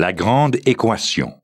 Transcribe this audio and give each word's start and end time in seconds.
La 0.00 0.14
grande 0.14 0.56
équation. 0.64 1.34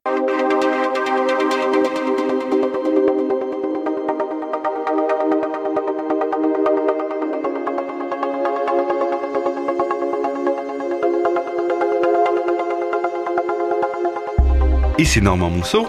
Ici 14.97 15.21
Normand 15.21 15.51
Mousseau. 15.51 15.87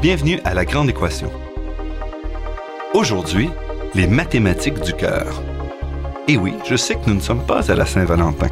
Bienvenue 0.00 0.40
à 0.46 0.54
La 0.54 0.64
Grande 0.64 0.88
Équation. 0.88 1.30
Aujourd'hui, 2.94 3.50
les 3.94 4.06
mathématiques 4.06 4.80
du 4.80 4.94
cœur. 4.94 5.42
Et 6.28 6.38
oui, 6.38 6.54
je 6.64 6.76
sais 6.76 6.94
que 6.94 7.08
nous 7.08 7.16
ne 7.16 7.20
sommes 7.20 7.44
pas 7.44 7.70
à 7.70 7.74
la 7.74 7.84
Saint-Valentin. 7.84 8.48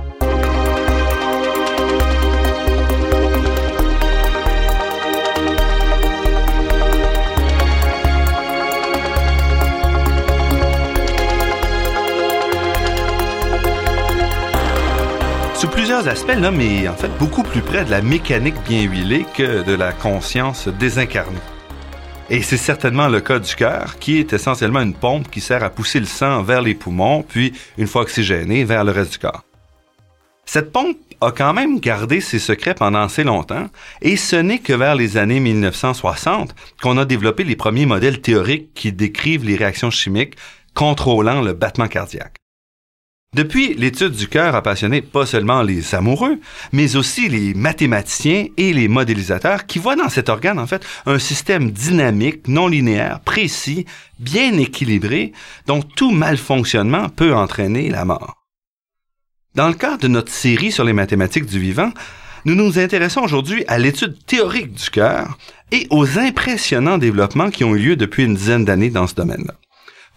Sous 15.65 15.71
plusieurs 15.71 16.09
aspects, 16.09 16.37
l'homme 16.39 16.61
est 16.61 16.89
en 16.89 16.95
fait 16.95 17.09
beaucoup 17.19 17.43
plus 17.43 17.63
près 17.63 17.87
de 17.87 17.91
la 17.91 18.03
mécanique 18.03 18.63
bien 18.69 18.83
huilée 18.83 19.25
que 19.35 19.63
de 19.63 19.73
la 19.73 19.93
conscience 19.93 20.69
désincarnée. 20.69 21.41
Et 22.29 22.43
c'est 22.43 22.59
certainement 22.59 23.09
le 23.09 23.23
cas 23.23 23.39
du 23.39 23.55
cœur, 23.55 23.99
qui 23.99 24.19
est 24.19 24.35
essentiellement 24.35 24.83
une 24.83 24.93
pompe 24.93 25.31
qui 25.31 25.41
sert 25.41 25.65
à 25.65 25.71
pousser 25.71 26.01
le 26.01 26.05
sang 26.05 26.43
vers 26.43 26.61
les 26.61 26.75
poumons, 26.75 27.23
puis, 27.23 27.55
une 27.79 27.87
fois 27.87 28.03
oxygéné, 28.03 28.65
vers 28.65 28.85
le 28.85 28.93
reste 28.93 29.13
du 29.13 29.19
corps. 29.19 29.43
Cette 30.45 30.71
pompe 30.71 30.99
a 31.23 31.33
quand 31.33 31.55
même 31.55 31.81
gardé 31.81 32.21
ses 32.21 32.41
secrets 32.41 32.75
pendant 32.75 33.01
assez 33.01 33.25
longtemps, 33.25 33.69
et 34.03 34.19
ce 34.19 34.37
n'est 34.37 34.59
que 34.59 34.75
vers 34.75 34.95
les 34.95 35.17
années 35.17 35.41
1960 35.41 36.55
qu'on 36.83 36.99
a 36.99 37.07
développé 37.07 37.43
les 37.43 37.57
premiers 37.57 37.87
modèles 37.87 38.21
théoriques 38.21 38.75
qui 38.75 38.93
décrivent 38.93 39.47
les 39.47 39.57
réactions 39.57 39.91
chimiques 39.91 40.37
contrôlant 40.75 41.41
le 41.41 41.55
battement 41.55 41.89
cardiaque. 41.89 42.44
Depuis, 43.35 43.75
l'étude 43.75 44.13
du 44.13 44.29
cœur 44.29 44.55
a 44.55 44.63
passionné 44.63 45.03
pas 45.03 45.27
seulement 45.27 45.63
les 45.63 45.97
amoureux, 45.97 46.39
mais 46.73 46.95
aussi 46.95 47.29
les 47.29 47.53
mathématiciens 47.53 48.47
et 48.57 48.73
les 48.73 48.87
modélisateurs 48.87 49.67
qui 49.67 49.81
voient 49.81 49.97
dans 49.97 50.09
cet 50.09 50.29
organe, 50.29 50.61
en 50.61 50.69
fait, 50.69 50.87
un 51.05 51.19
système 51.19 51.73
dynamique, 51.73 52.47
non 52.47 52.69
linéaire, 52.69 53.19
précis, 53.21 53.87
bien 54.21 54.57
équilibré, 54.57 55.33
dont 55.67 55.83
tout 55.83 56.13
malfonctionnement 56.13 57.09
peut 57.09 57.35
entraîner 57.35 57.91
la 57.91 58.05
mort. 58.05 58.45
Dans 59.57 59.69
le 59.69 59.75
cadre 59.75 59.99
de 59.99 60.09
notre 60.09 60.33
série 60.33 60.71
sur 60.71 60.85
les 60.85 60.93
mathématiques 60.93 61.47
du 61.47 61.59
vivant, 61.59 61.91
nous 62.45 62.55
nous 62.55 62.79
intéressons 62.79 63.23
aujourd'hui 63.23 63.65
à 63.67 63.79
l'étude 63.79 64.17
théorique 64.27 64.75
du 64.75 64.91
cœur 64.91 65.39
et 65.73 65.89
aux 65.91 66.21
impressionnants 66.21 66.99
développements 66.99 67.51
qui 67.51 67.65
ont 67.65 67.75
eu 67.75 67.81
lieu 67.81 67.97
depuis 67.97 68.25
une 68.25 68.35
dizaine 68.35 68.65
d'années 68.65 68.91
dans 68.91 69.09
ce 69.09 69.15
domaine-là. 69.15 69.55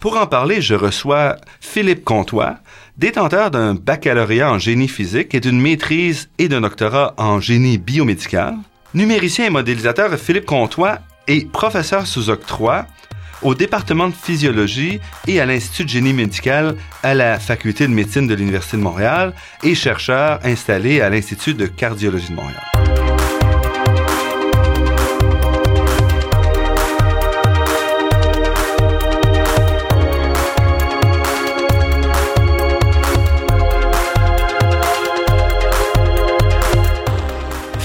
Pour 0.00 0.16
en 0.16 0.28
parler, 0.28 0.62
je 0.62 0.74
reçois 0.74 1.36
Philippe 1.60 2.04
Comtois, 2.04 2.58
détenteur 2.96 3.50
d'un 3.50 3.74
baccalauréat 3.74 4.52
en 4.52 4.58
génie 4.58 4.86
physique 4.86 5.34
et 5.34 5.40
d'une 5.40 5.60
maîtrise 5.60 6.28
et 6.38 6.48
d'un 6.48 6.60
doctorat 6.60 7.14
en 7.16 7.40
génie 7.40 7.78
biomédical. 7.78 8.54
Numéricien 8.94 9.46
et 9.46 9.50
modélisateur 9.50 10.16
Philippe 10.16 10.46
Comtois 10.46 10.98
est 11.26 11.50
professeur 11.50 12.06
sous 12.06 12.30
octroi 12.30 12.86
au 13.42 13.56
département 13.56 14.08
de 14.08 14.14
physiologie 14.14 15.00
et 15.26 15.40
à 15.40 15.46
l'Institut 15.46 15.84
de 15.84 15.88
génie 15.88 16.12
médical 16.12 16.76
à 17.02 17.14
la 17.14 17.40
Faculté 17.40 17.88
de 17.88 17.92
médecine 17.92 18.28
de 18.28 18.34
l'Université 18.34 18.76
de 18.76 18.82
Montréal 18.82 19.34
et 19.64 19.74
chercheur 19.74 20.38
installé 20.44 21.00
à 21.00 21.10
l'Institut 21.10 21.54
de 21.54 21.66
cardiologie 21.66 22.30
de 22.30 22.34
Montréal. 22.34 22.87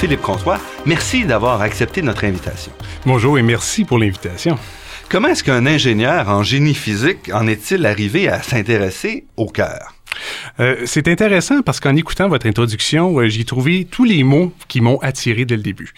Philippe 0.04 0.22
Comtois, 0.22 0.60
merci 0.86 1.24
d'avoir 1.24 1.62
accepté 1.62 2.02
notre 2.02 2.26
invitation. 2.26 2.74
Bonjour 3.06 3.40
et 3.40 3.42
merci 3.42 3.86
pour 3.86 4.00
l'invitation. 4.00 4.60
Comment 5.08 5.30
est-ce 5.30 5.46
qu'un 5.46 5.66
ingénieur 5.66 6.28
en 6.28 6.44
génie 6.44 6.74
physique 6.74 7.32
en 7.34 7.48
est-il 7.48 7.86
arrivé 7.86 8.28
à 8.28 8.44
s'intéresser 8.44 9.24
au 9.38 9.46
cœur? 9.46 9.93
Euh, 10.60 10.84
c'est 10.86 11.08
intéressant 11.08 11.62
parce 11.62 11.80
qu'en 11.80 11.96
écoutant 11.96 12.28
votre 12.28 12.48
introduction, 12.48 13.20
euh, 13.20 13.28
j'ai 13.28 13.46
tous 13.46 14.04
les 14.04 14.24
mots 14.24 14.54
qui 14.68 14.82
m'ont 14.82 15.00
attiré 15.00 15.46
dès 15.46 15.56
le 15.56 15.64
début. 15.64 15.94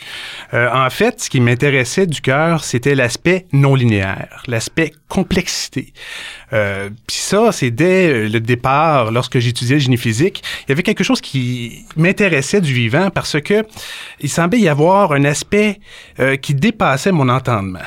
Euh, 0.53 0.69
en 0.73 0.89
fait, 0.89 1.21
ce 1.21 1.29
qui 1.29 1.39
m'intéressait 1.39 2.07
du 2.07 2.21
cœur, 2.21 2.63
c'était 2.63 2.95
l'aspect 2.95 3.45
non 3.53 3.75
linéaire, 3.75 4.43
l'aspect 4.47 4.91
complexité. 5.07 5.93
Euh, 6.53 6.89
Puis 7.07 7.17
ça, 7.17 7.51
c'est 7.51 7.71
dès 7.71 8.27
le 8.27 8.39
départ, 8.39 9.11
lorsque 9.11 9.39
j'étudiais 9.39 9.75
le 9.75 9.81
génie 9.81 9.97
physique, 9.97 10.43
il 10.63 10.69
y 10.69 10.71
avait 10.71 10.83
quelque 10.83 11.03
chose 11.03 11.21
qui 11.21 11.85
m'intéressait 11.95 12.61
du 12.61 12.73
vivant 12.73 13.09
parce 13.09 13.39
que 13.41 13.65
il 14.19 14.29
semblait 14.29 14.59
y 14.59 14.69
avoir 14.69 15.11
un 15.13 15.23
aspect 15.25 15.79
euh, 16.19 16.35
qui 16.37 16.53
dépassait 16.53 17.11
mon 17.11 17.29
entendement. 17.29 17.79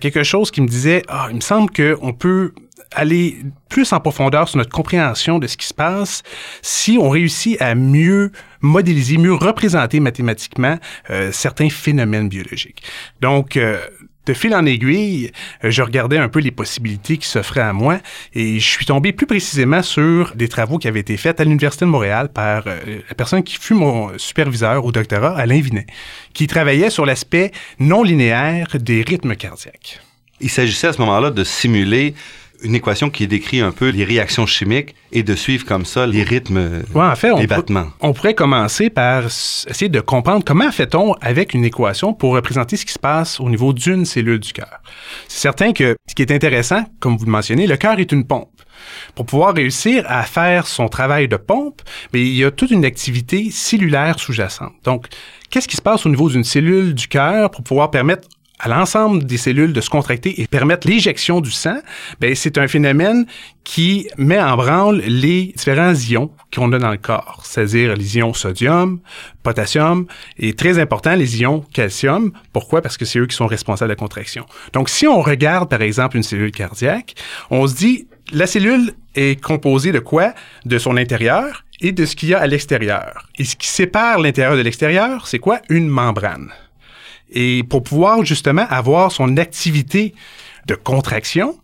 Quelque 0.00 0.22
chose 0.22 0.50
qui 0.50 0.60
me 0.60 0.68
disait, 0.68 1.02
ah, 1.08 1.26
il 1.30 1.36
me 1.36 1.40
semble 1.40 1.70
qu'on 1.70 2.12
peut 2.12 2.52
aller 2.94 3.38
plus 3.68 3.92
en 3.92 4.00
profondeur 4.00 4.48
sur 4.48 4.58
notre 4.58 4.70
compréhension 4.70 5.38
de 5.38 5.46
ce 5.46 5.56
qui 5.56 5.66
se 5.66 5.74
passe 5.74 6.22
si 6.62 6.98
on 7.00 7.08
réussit 7.08 7.60
à 7.60 7.74
mieux 7.74 8.32
modéliser, 8.60 9.16
mieux 9.16 9.34
représenter 9.34 10.00
mathématiquement 10.00 10.78
euh, 11.10 11.30
certains 11.32 11.70
phénomènes 11.70 12.28
biologiques. 12.28 12.82
Donc, 13.20 13.56
euh, 13.56 13.78
de 14.26 14.34
fil 14.34 14.54
en 14.54 14.66
aiguille, 14.66 15.30
euh, 15.64 15.70
je 15.70 15.82
regardais 15.82 16.18
un 16.18 16.28
peu 16.28 16.40
les 16.40 16.50
possibilités 16.50 17.16
qui 17.16 17.26
s'offraient 17.26 17.60
à 17.60 17.72
moi 17.72 17.98
et 18.34 18.58
je 18.60 18.68
suis 18.68 18.84
tombé 18.84 19.12
plus 19.12 19.26
précisément 19.26 19.82
sur 19.82 20.34
des 20.34 20.48
travaux 20.48 20.78
qui 20.78 20.88
avaient 20.88 21.00
été 21.00 21.16
faits 21.16 21.40
à 21.40 21.44
l'Université 21.44 21.84
de 21.84 21.90
Montréal 21.90 22.28
par 22.28 22.64
la 22.66 23.14
personne 23.16 23.42
qui 23.42 23.56
fut 23.56 23.74
mon 23.74 24.18
superviseur 24.18 24.84
au 24.84 24.92
doctorat, 24.92 25.36
Alain 25.38 25.60
Vinet, 25.60 25.86
qui 26.34 26.46
travaillait 26.46 26.90
sur 26.90 27.06
l'aspect 27.06 27.52
non 27.78 28.02
linéaire 28.02 28.66
des 28.78 29.02
rythmes 29.02 29.36
cardiaques. 29.36 30.00
Il 30.40 30.50
s'agissait 30.50 30.88
à 30.88 30.92
ce 30.92 30.98
moment-là 31.00 31.30
de 31.30 31.44
simuler 31.44 32.14
une 32.62 32.74
équation 32.74 33.10
qui 33.10 33.26
décrit 33.26 33.60
un 33.60 33.72
peu 33.72 33.88
les 33.88 34.04
réactions 34.04 34.46
chimiques 34.46 34.94
et 35.12 35.22
de 35.22 35.34
suivre 35.34 35.64
comme 35.64 35.84
ça 35.84 36.06
les 36.06 36.22
rythmes, 36.22 36.82
ouais, 36.94 37.02
en 37.02 37.16
fait, 37.16 37.46
battements. 37.46 37.88
On 38.00 38.12
pourrait 38.12 38.34
commencer 38.34 38.90
par 38.90 39.26
essayer 39.26 39.88
de 39.88 40.00
comprendre 40.00 40.44
comment 40.44 40.70
fait-on 40.70 41.14
avec 41.14 41.54
une 41.54 41.64
équation 41.64 42.12
pour 42.12 42.34
représenter 42.34 42.76
ce 42.76 42.86
qui 42.86 42.92
se 42.92 42.98
passe 42.98 43.40
au 43.40 43.48
niveau 43.48 43.72
d'une 43.72 44.04
cellule 44.04 44.40
du 44.40 44.52
cœur. 44.52 44.80
C'est 45.28 45.40
certain 45.40 45.72
que 45.72 45.96
ce 46.08 46.14
qui 46.14 46.22
est 46.22 46.32
intéressant, 46.32 46.84
comme 47.00 47.16
vous 47.16 47.24
le 47.24 47.32
mentionnez, 47.32 47.66
le 47.66 47.76
cœur 47.76 47.98
est 47.98 48.12
une 48.12 48.26
pompe. 48.26 48.48
Pour 49.14 49.26
pouvoir 49.26 49.54
réussir 49.54 50.04
à 50.08 50.22
faire 50.22 50.66
son 50.66 50.88
travail 50.88 51.28
de 51.28 51.36
pompe, 51.36 51.82
mais 52.12 52.20
il 52.22 52.34
y 52.34 52.44
a 52.44 52.50
toute 52.50 52.70
une 52.70 52.84
activité 52.84 53.50
cellulaire 53.50 54.18
sous-jacente. 54.18 54.72
Donc, 54.84 55.06
qu'est-ce 55.50 55.68
qui 55.68 55.76
se 55.76 55.82
passe 55.82 56.06
au 56.06 56.08
niveau 56.08 56.30
d'une 56.30 56.44
cellule 56.44 56.94
du 56.94 57.08
cœur 57.08 57.50
pour 57.50 57.62
pouvoir 57.62 57.90
permettre 57.90 58.26
à 58.60 58.68
l'ensemble 58.68 59.24
des 59.24 59.38
cellules 59.38 59.72
de 59.72 59.80
se 59.80 59.88
contracter 59.88 60.40
et 60.40 60.46
permettre 60.46 60.86
l'éjection 60.86 61.40
du 61.40 61.50
sang, 61.50 61.78
ben 62.20 62.34
c'est 62.34 62.58
un 62.58 62.68
phénomène 62.68 63.26
qui 63.64 64.08
met 64.18 64.40
en 64.40 64.56
branle 64.56 65.00
les 65.00 65.54
différents 65.56 65.94
ions 65.94 66.30
qu'on 66.54 66.72
a 66.72 66.78
dans 66.78 66.90
le 66.90 66.98
corps, 66.98 67.40
c'est-à-dire 67.44 67.96
les 67.96 68.18
ions 68.18 68.34
sodium, 68.34 69.00
potassium 69.42 70.06
et 70.38 70.54
très 70.54 70.78
important 70.78 71.14
les 71.14 71.40
ions 71.40 71.64
calcium. 71.72 72.32
Pourquoi? 72.52 72.82
Parce 72.82 72.96
que 72.96 73.04
c'est 73.04 73.18
eux 73.18 73.26
qui 73.26 73.36
sont 73.36 73.46
responsables 73.46 73.88
de 73.88 73.92
la 73.92 73.96
contraction. 73.96 74.44
Donc 74.72 74.90
si 74.90 75.06
on 75.06 75.22
regarde 75.22 75.70
par 75.70 75.80
exemple 75.82 76.16
une 76.16 76.22
cellule 76.22 76.52
cardiaque, 76.52 77.14
on 77.50 77.66
se 77.66 77.74
dit 77.74 78.08
la 78.32 78.46
cellule 78.46 78.92
est 79.14 79.40
composée 79.42 79.92
de 79.92 79.98
quoi? 79.98 80.34
De 80.64 80.78
son 80.78 80.96
intérieur 80.96 81.64
et 81.80 81.92
de 81.92 82.04
ce 82.04 82.14
qu'il 82.14 82.28
y 82.28 82.34
a 82.34 82.40
à 82.40 82.46
l'extérieur. 82.46 83.26
Et 83.38 83.44
ce 83.44 83.56
qui 83.56 83.68
sépare 83.68 84.18
l'intérieur 84.18 84.56
de 84.56 84.62
l'extérieur, 84.62 85.26
c'est 85.26 85.38
quoi? 85.38 85.60
Une 85.68 85.88
membrane. 85.88 86.50
Et 87.32 87.62
pour 87.62 87.82
pouvoir 87.82 88.24
justement 88.24 88.66
avoir 88.68 89.12
son 89.12 89.36
activité 89.36 90.14
de 90.66 90.74
contraction, 90.74 91.56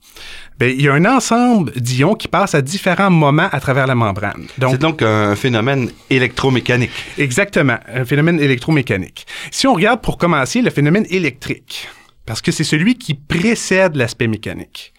ben, 0.58 0.74
il 0.74 0.82
y 0.82 0.88
a 0.88 0.94
un 0.94 1.04
ensemble 1.04 1.72
d'ions 1.72 2.14
qui 2.14 2.28
passent 2.28 2.54
à 2.54 2.62
différents 2.62 3.10
moments 3.10 3.48
à 3.52 3.60
travers 3.60 3.86
la 3.86 3.94
membrane. 3.94 4.46
C'est 4.58 4.80
donc 4.80 5.02
un 5.02 5.36
phénomène 5.36 5.90
électromécanique. 6.08 6.90
Exactement, 7.18 7.76
un 7.92 8.04
phénomène 8.04 8.40
électromécanique. 8.40 9.26
Si 9.50 9.66
on 9.66 9.74
regarde 9.74 10.00
pour 10.00 10.16
commencer 10.16 10.62
le 10.62 10.70
phénomène 10.70 11.06
électrique, 11.10 11.88
parce 12.24 12.40
que 12.40 12.52
c'est 12.52 12.64
celui 12.64 12.96
qui 12.96 13.14
précède 13.14 13.96
l'aspect 13.96 14.26
mécanique. 14.26 14.94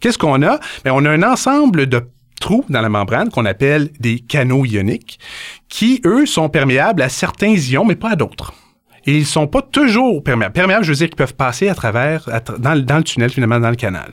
Qu'est-ce 0.00 0.18
qu'on 0.18 0.42
a? 0.42 0.60
Ben, 0.84 0.92
on 0.92 1.04
a 1.04 1.10
un 1.10 1.22
ensemble 1.22 1.86
de 1.86 2.06
trous 2.40 2.64
dans 2.68 2.80
la 2.80 2.88
membrane 2.88 3.30
qu'on 3.30 3.44
appelle 3.44 3.90
des 4.00 4.20
canaux 4.20 4.64
ioniques 4.64 5.18
qui, 5.68 6.00
eux, 6.04 6.26
sont 6.26 6.48
perméables 6.48 7.02
à 7.02 7.08
certains 7.08 7.54
ions, 7.54 7.84
mais 7.84 7.96
pas 7.96 8.10
à 8.10 8.16
d'autres. 8.16 8.52
Et 9.06 9.16
ils 9.16 9.26
sont 9.26 9.46
pas 9.46 9.62
toujours 9.62 10.22
perméables. 10.22 10.52
Perméables, 10.52 10.84
je 10.84 10.90
veux 10.90 10.96
dire 10.96 11.08
qu'ils 11.08 11.16
peuvent 11.16 11.34
passer 11.34 11.68
à 11.68 11.74
travers, 11.74 12.28
à 12.32 12.40
tra 12.40 12.58
dans, 12.58 12.78
dans, 12.78 12.98
le 12.98 13.04
tunnel, 13.04 13.30
finalement, 13.30 13.60
dans 13.60 13.70
le 13.70 13.76
canal. 13.76 14.12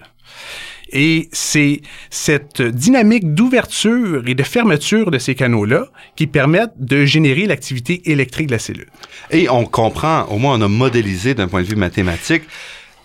Et 0.91 1.27
c'est 1.33 1.81
cette 2.09 2.61
dynamique 2.61 3.33
d'ouverture 3.33 4.23
et 4.25 4.35
de 4.35 4.43
fermeture 4.43 5.11
de 5.11 5.17
ces 5.17 5.35
canaux-là 5.35 5.87
qui 6.15 6.27
permettent 6.27 6.79
de 6.79 7.05
générer 7.05 7.45
l'activité 7.45 8.09
électrique 8.09 8.47
de 8.47 8.53
la 8.53 8.59
cellule. 8.59 8.87
Et 9.31 9.49
on 9.49 9.65
comprend, 9.65 10.23
au 10.25 10.37
moins 10.37 10.57
on 10.57 10.61
a 10.61 10.67
modélisé 10.67 11.33
d'un 11.33 11.47
point 11.47 11.61
de 11.61 11.67
vue 11.67 11.75
mathématique, 11.75 12.43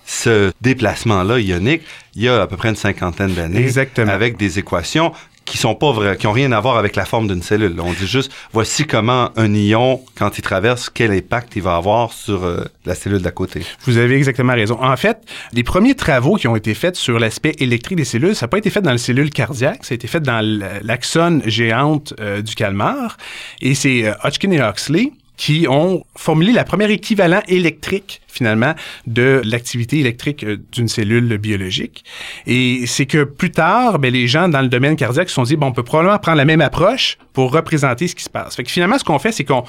ce 0.04 0.52
déplacement-là 0.60 1.38
ionique, 1.38 1.82
il 2.14 2.22
y 2.22 2.28
a 2.28 2.42
à 2.42 2.46
peu 2.46 2.56
près 2.56 2.68
une 2.68 2.76
cinquantaine 2.76 3.32
d'années, 3.34 3.68
avec 4.08 4.36
des 4.36 4.58
équations 4.58 5.12
qui 5.44 5.58
sont 5.58 5.74
pas 5.74 5.92
vraies, 5.92 6.16
qui 6.16 6.26
ont 6.26 6.32
rien 6.32 6.52
à 6.52 6.60
voir 6.60 6.76
avec 6.76 6.96
la 6.96 7.04
forme 7.04 7.28
d'une 7.28 7.42
cellule. 7.42 7.74
On 7.80 7.92
dit 7.92 8.06
juste, 8.06 8.32
voici 8.52 8.86
comment 8.86 9.30
un 9.36 9.52
ion, 9.54 10.00
quand 10.16 10.38
il 10.38 10.42
traverse, 10.42 10.90
quel 10.90 11.10
impact 11.10 11.56
il 11.56 11.62
va 11.62 11.76
avoir 11.76 12.12
sur 12.12 12.44
euh, 12.44 12.64
la 12.84 12.94
cellule 12.94 13.22
d'à 13.22 13.30
côté. 13.30 13.62
Vous 13.84 13.98
avez 13.98 14.16
exactement 14.16 14.54
raison. 14.54 14.78
En 14.80 14.96
fait, 14.96 15.18
les 15.52 15.62
premiers 15.62 15.94
travaux 15.94 16.36
qui 16.36 16.48
ont 16.48 16.56
été 16.56 16.74
faits 16.74 16.96
sur 16.96 17.18
l'aspect 17.18 17.54
électrique 17.58 17.98
des 17.98 18.04
cellules, 18.04 18.34
ça 18.34 18.46
n'a 18.46 18.48
pas 18.48 18.58
été 18.58 18.70
fait 18.70 18.82
dans 18.82 18.92
les 18.92 18.98
cellules 18.98 19.30
cardiaques, 19.30 19.84
ça 19.84 19.92
a 19.92 19.96
été 19.96 20.08
fait 20.08 20.20
dans 20.20 20.40
l'axone 20.82 21.42
géante 21.46 22.14
euh, 22.20 22.42
du 22.42 22.54
calmar. 22.54 23.16
Et 23.60 23.74
c'est 23.74 24.06
euh, 24.06 24.14
Hodgkin 24.24 24.50
et 24.52 24.60
Huxley 24.60 25.12
qui 25.36 25.66
ont 25.68 26.04
formulé 26.16 26.52
la 26.52 26.64
première 26.64 26.90
équivalent 26.90 27.42
électrique 27.48 28.20
finalement 28.28 28.74
de 29.06 29.42
l'activité 29.44 29.98
électrique 29.98 30.42
euh, 30.44 30.56
d'une 30.72 30.88
cellule 30.88 31.36
biologique. 31.36 32.04
Et 32.46 32.86
c'est 32.86 33.06
que 33.06 33.24
plus 33.24 33.50
tard, 33.50 33.98
ben, 33.98 34.12
les 34.12 34.26
gens 34.26 34.48
dans 34.48 34.62
le 34.62 34.68
domaine 34.68 34.96
cardiaque 34.96 35.28
se 35.28 35.34
sont 35.34 35.42
dit, 35.42 35.56
bon, 35.56 35.66
on 35.66 35.72
peut 35.72 35.82
probablement 35.82 36.18
prendre 36.18 36.38
la 36.38 36.44
même 36.44 36.60
approche 36.60 37.18
pour 37.34 37.52
représenter 37.52 38.08
ce 38.08 38.14
qui 38.14 38.24
se 38.24 38.30
passe. 38.30 38.56
Fait 38.56 38.64
que 38.64 38.70
finalement, 38.70 38.98
ce 38.98 39.04
qu'on 39.04 39.18
fait, 39.18 39.32
c'est 39.32 39.44
qu'on, 39.44 39.64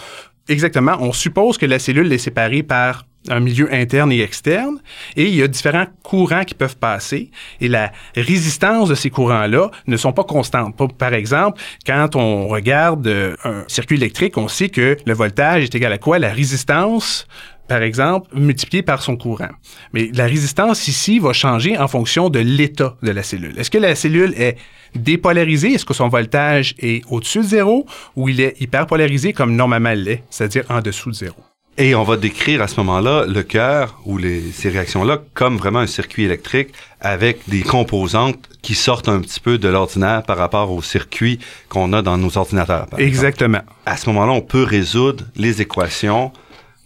exactement, 0.49 0.97
on 0.99 1.13
suppose 1.13 1.57
que 1.57 1.65
la 1.65 1.79
cellule 1.79 2.11
est 2.11 2.17
séparée 2.17 2.63
par 2.63 3.05
un 3.29 3.39
milieu 3.39 3.73
interne 3.73 4.11
et 4.11 4.21
externe, 4.21 4.81
et 5.15 5.23
il 5.23 5.35
y 5.35 5.43
a 5.43 5.47
différents 5.47 5.85
courants 6.03 6.43
qui 6.43 6.55
peuvent 6.55 6.77
passer, 6.77 7.31
et 7.61 7.67
la 7.67 7.91
résistance 8.15 8.89
de 8.89 8.95
ces 8.95 9.09
courants-là 9.09 9.71
ne 9.87 9.97
sont 9.97 10.11
pas 10.11 10.23
constantes. 10.23 10.75
Par 10.97 11.13
exemple, 11.13 11.61
quand 11.85 12.15
on 12.15 12.47
regarde 12.47 13.07
euh, 13.07 13.35
un 13.43 13.63
circuit 13.67 13.95
électrique, 13.95 14.37
on 14.37 14.47
sait 14.47 14.69
que 14.69 14.97
le 15.05 15.13
voltage 15.13 15.63
est 15.63 15.75
égal 15.75 15.93
à 15.93 15.97
quoi? 15.97 16.19
La 16.19 16.33
résistance 16.33 17.27
par 17.67 17.81
exemple, 17.81 18.27
multiplié 18.35 18.83
par 18.83 19.01
son 19.01 19.15
courant. 19.15 19.49
Mais 19.93 20.09
la 20.13 20.25
résistance 20.25 20.87
ici 20.87 21.19
va 21.19 21.33
changer 21.33 21.77
en 21.77 21.87
fonction 21.87 22.29
de 22.29 22.39
l'état 22.39 22.95
de 23.01 23.11
la 23.11 23.23
cellule. 23.23 23.57
Est-ce 23.57 23.71
que 23.71 23.77
la 23.77 23.95
cellule 23.95 24.33
est 24.37 24.57
dépolarisée? 24.95 25.73
Est-ce 25.73 25.85
que 25.85 25.93
son 25.93 26.09
voltage 26.09 26.75
est 26.79 27.03
au-dessus 27.09 27.39
de 27.39 27.43
zéro 27.43 27.85
ou 28.15 28.29
il 28.29 28.41
est 28.41 28.59
hyperpolarisé 28.59 29.33
comme 29.33 29.55
normalement 29.55 29.93
l'est, 29.93 30.23
c'est-à-dire 30.29 30.65
en 30.69 30.81
dessous 30.81 31.09
de 31.09 31.15
zéro? 31.15 31.35
Et 31.75 31.95
on 31.95 32.03
va 32.03 32.17
décrire 32.17 32.61
à 32.61 32.67
ce 32.67 32.79
moment-là 32.81 33.25
le 33.25 33.41
cœur 33.41 33.99
ou 34.05 34.19
les, 34.19 34.41
ces 34.51 34.69
réactions-là 34.69 35.23
comme 35.33 35.57
vraiment 35.57 35.79
un 35.79 35.87
circuit 35.87 36.23
électrique 36.23 36.69
avec 37.01 37.39
des 37.49 37.61
composantes 37.61 38.47
qui 38.61 38.75
sortent 38.75 39.09
un 39.09 39.19
petit 39.21 39.39
peu 39.39 39.57
de 39.57 39.67
l'ordinaire 39.67 40.21
par 40.21 40.37
rapport 40.37 40.71
au 40.71 40.83
circuit 40.83 41.39
qu'on 41.69 41.91
a 41.93 42.03
dans 42.03 42.19
nos 42.19 42.37
ordinateurs. 42.37 42.85
Exactement. 42.99 43.61
À 43.87 43.97
ce 43.97 44.07
moment-là, 44.09 44.33
on 44.33 44.41
peut 44.41 44.63
résoudre 44.63 45.25
les 45.35 45.63
équations 45.63 46.31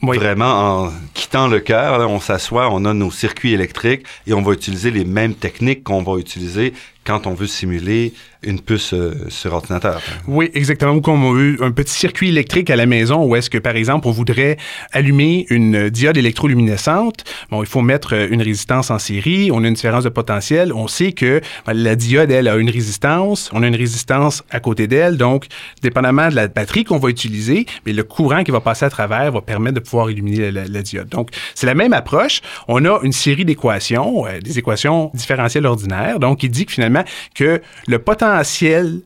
Vraiment, 0.02 0.86
en 0.86 0.94
quittant 1.16 1.48
le 1.48 1.60
cœur, 1.60 2.08
on 2.10 2.20
s'assoit, 2.20 2.70
on 2.72 2.86
a 2.86 2.94
nos 2.94 3.10
circuits 3.10 3.54
électriques 3.54 4.06
et 4.28 4.34
on 4.34 4.44
va 4.44 4.54
utiliser 4.54 4.92
les 4.92 5.06
mêmes 5.06 5.34
techniques 5.34 5.84
qu'on 5.84 6.04
va 6.04 6.20
utiliser 6.20 6.74
quand 7.08 7.26
on 7.26 7.34
veut 7.34 7.48
simuler 7.48 8.14
une 8.44 8.60
puce 8.60 8.94
euh, 8.94 9.14
sur 9.30 9.54
ordinateur. 9.54 10.02
Oui, 10.28 10.52
exactement. 10.54 10.92
Ou 10.92 11.02
comme 11.02 11.24
on 11.24 11.34
veut 11.34 11.58
un 11.62 11.72
petit 11.72 11.94
circuit 11.94 12.30
électrique 12.30 12.70
à 12.70 12.76
la 12.76 12.86
maison 12.86 13.26
où 13.26 13.36
est-ce 13.36 13.50
que, 13.50 13.58
par 13.58 13.76
exemple, 13.76 14.08
on 14.08 14.12
voudrait 14.12 14.58
allumer 14.92 15.46
une 15.50 15.90
diode 15.90 16.18
électroluminescente. 16.18 17.24
Bon, 17.50 17.64
il 17.64 17.68
faut 17.68 17.82
mettre 17.82 18.14
euh, 18.14 18.28
une 18.30 18.42
résistance 18.42 18.92
en 18.92 19.00
série. 19.00 19.50
On 19.52 19.64
a 19.64 19.68
une 19.68 19.74
différence 19.74 20.04
de 20.04 20.10
potentiel. 20.10 20.74
On 20.74 20.88
sait 20.88 21.14
que 21.14 21.42
ben, 21.66 21.74
la 21.74 21.96
diode, 21.96 22.30
elle, 22.30 22.48
a 22.48 22.58
une 22.58 22.70
résistance. 22.70 23.50
On 23.54 23.64
a 23.64 23.68
une 23.68 23.76
résistance 23.76 24.44
à 24.52 24.60
côté 24.60 24.88
d'elle. 24.88 25.18
Donc, 25.18 25.46
dépendamment 25.82 26.30
de 26.30 26.36
la 26.36 26.48
batterie 26.48 26.84
qu'on 26.84 27.00
va 27.00 27.10
utiliser, 27.10 27.66
mais 27.86 27.94
le 27.94 28.04
courant 28.04 28.44
qui 28.44 28.52
va 28.52 28.60
passer 28.60 28.86
à 28.86 28.90
travers 28.90 29.32
va 29.32 29.42
permettre 29.42 29.76
de 29.76 29.80
pouvoir 29.80 30.12
illuminer 30.12 30.52
la, 30.52 30.82
diode. 30.82 31.10
Donc, 31.10 31.30
c'est 31.56 31.68
la 31.68 31.74
même 31.74 31.94
approche. 31.94 32.42
On 32.68 32.84
a 32.86 33.00
une 33.04 33.14
série 33.14 33.46
d'équations, 33.46 34.26
euh, 34.28 34.40
des 34.40 34.60
équations 34.60 35.10
différentielles 35.14 35.66
ordinaires. 35.66 36.20
Donc, 36.20 36.44
il 36.44 36.50
dit 36.50 36.66
que 36.66 36.74
finalement, 36.74 36.97
que 37.36 37.62
le 37.88 38.00
potentiel 38.00 39.02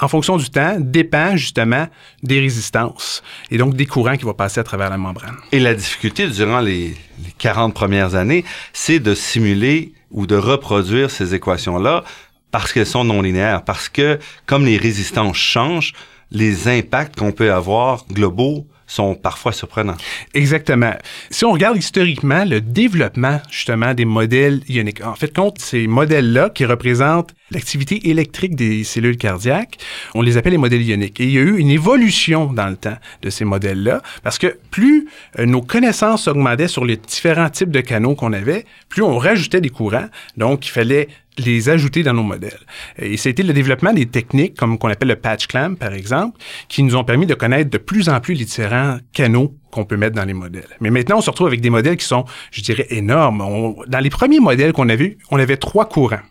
en 0.00 0.08
fonction 0.08 0.36
du 0.36 0.50
temps, 0.50 0.76
dépend 0.78 1.36
justement 1.36 1.86
des 2.22 2.40
résistances 2.40 3.22
et 3.50 3.58
donc 3.58 3.76
des 3.76 3.86
courants 3.86 4.16
qui 4.16 4.24
vont 4.24 4.34
passer 4.34 4.60
à 4.60 4.64
travers 4.64 4.90
la 4.90 4.96
membrane. 4.96 5.36
Et 5.52 5.60
la 5.60 5.74
difficulté 5.74 6.26
durant 6.28 6.60
les, 6.60 6.96
40 7.38 7.74
premières 7.74 8.14
années, 8.14 8.44
c'est 8.72 8.98
de 8.98 9.14
simuler 9.14 9.92
ou 10.10 10.26
de 10.26 10.36
reproduire 10.36 11.10
ces 11.10 11.34
équations-là 11.34 12.04
parce 12.50 12.72
qu'elles 12.72 12.86
sont 12.86 13.04
non 13.04 13.22
linéaires, 13.22 13.64
parce 13.64 13.88
que 13.88 14.18
comme 14.46 14.64
les 14.64 14.76
résistances 14.76 15.36
changent, 15.36 15.92
les 16.30 16.68
impacts 16.68 17.16
qu'on 17.16 17.32
peut 17.32 17.52
avoir 17.52 18.04
globaux 18.06 18.66
sont 18.86 19.14
parfois 19.14 19.52
surprenants. 19.52 19.96
Exactement. 20.34 20.94
Si 21.30 21.44
on 21.44 21.52
regarde 21.52 21.76
historiquement 21.76 22.44
le 22.44 22.60
développement 22.60 23.40
justement 23.50 23.94
des 23.94 24.04
modèles 24.04 24.60
ioniques, 24.68 25.04
en 25.04 25.14
fait, 25.14 25.34
compte 25.34 25.58
ces 25.58 25.86
modèles-là 25.86 26.50
qui 26.50 26.64
représentent 26.64 27.34
l'activité 27.50 28.08
électrique 28.08 28.56
des 28.56 28.84
cellules 28.84 29.16
cardiaques, 29.16 29.78
on 30.14 30.22
les 30.22 30.36
appelle 30.36 30.52
les 30.52 30.58
modèles 30.58 30.82
ioniques. 30.82 31.20
Et 31.20 31.24
il 31.24 31.30
y 31.32 31.38
a 31.38 31.42
eu 31.42 31.58
une 31.58 31.70
évolution 31.70 32.52
dans 32.52 32.68
le 32.68 32.76
temps 32.76 32.96
de 33.22 33.30
ces 33.30 33.44
modèles-là, 33.44 34.02
parce 34.22 34.38
que 34.38 34.58
plus 34.70 35.08
euh, 35.38 35.46
nos 35.46 35.62
connaissances 35.62 36.28
augmentaient 36.28 36.68
sur 36.68 36.84
les 36.84 36.96
différents 36.96 37.50
types 37.50 37.70
de 37.70 37.80
canaux 37.80 38.14
qu'on 38.14 38.32
avait, 38.32 38.64
plus 38.88 39.02
on 39.02 39.18
rajoutait 39.18 39.60
des 39.60 39.70
courants. 39.70 40.08
Donc, 40.36 40.66
il 40.66 40.70
fallait 40.70 41.08
les 41.38 41.68
ajouter 41.68 42.02
dans 42.02 42.14
nos 42.14 42.22
modèles. 42.22 42.60
Et 42.98 43.16
c'était 43.16 43.42
le 43.42 43.52
développement 43.52 43.92
des 43.92 44.06
techniques, 44.06 44.56
comme 44.56 44.78
qu'on 44.78 44.88
appelle 44.88 45.08
le 45.08 45.16
patch 45.16 45.46
clamp, 45.46 45.74
par 45.74 45.92
exemple, 45.92 46.38
qui 46.68 46.82
nous 46.82 46.96
ont 46.96 47.04
permis 47.04 47.26
de 47.26 47.34
connaître 47.34 47.70
de 47.70 47.78
plus 47.78 48.08
en 48.08 48.20
plus 48.20 48.34
les 48.34 48.44
différents 48.44 48.98
canaux 49.12 49.54
qu'on 49.74 49.84
peut 49.84 49.96
mettre 49.96 50.14
dans 50.14 50.24
les 50.24 50.34
modèles. 50.34 50.68
Mais 50.80 50.90
maintenant, 50.90 51.18
on 51.18 51.20
se 51.20 51.30
retrouve 51.30 51.48
avec 51.48 51.60
des 51.60 51.68
modèles 51.68 51.96
qui 51.96 52.06
sont, 52.06 52.24
je 52.52 52.62
dirais, 52.62 52.86
énormes. 52.90 53.74
dans 53.88 53.98
les 53.98 54.10
premiers 54.10 54.38
modèles 54.38 54.72
qu'on 54.72 54.88
a 54.88 54.94
vus, 54.94 55.18
on 55.32 55.38
avait 55.40 55.56
trois 55.56 55.88
courants. 55.88 56.22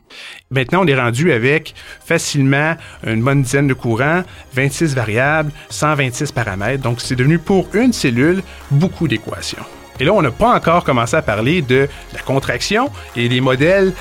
Maintenant, 0.50 0.84
on 0.84 0.88
est 0.88 0.96
rendu 0.96 1.34
avec 1.34 1.76
facilement 2.06 2.76
une 3.06 3.22
bonne 3.22 3.42
dizaine 3.42 3.68
de 3.68 3.74
courants, 3.74 4.24
26 4.54 4.96
variables, 4.96 5.52
126 5.70 6.32
paramètres. 6.32 6.84
Donc, 6.84 7.02
c'est 7.02 7.16
devenu 7.16 7.38
pour 7.38 7.68
une 7.74 7.92
cellule 7.92 8.42
beaucoup 8.72 9.10
d'équations. 9.10 9.64
Et 10.00 10.06
là, 10.06 10.14
on 10.14 10.22
n'a 10.22 10.32
pas 10.32 10.56
encore 10.56 10.86
commencé 10.86 11.16
à 11.18 11.22
parler 11.22 11.62
de 11.62 11.90
la 12.14 12.20
contraction 12.22 12.90
et 13.18 13.28
des 13.28 13.42
modèles 13.42 13.94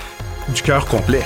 du 0.54 0.62
cœur 0.62 0.86
complet. 0.86 1.22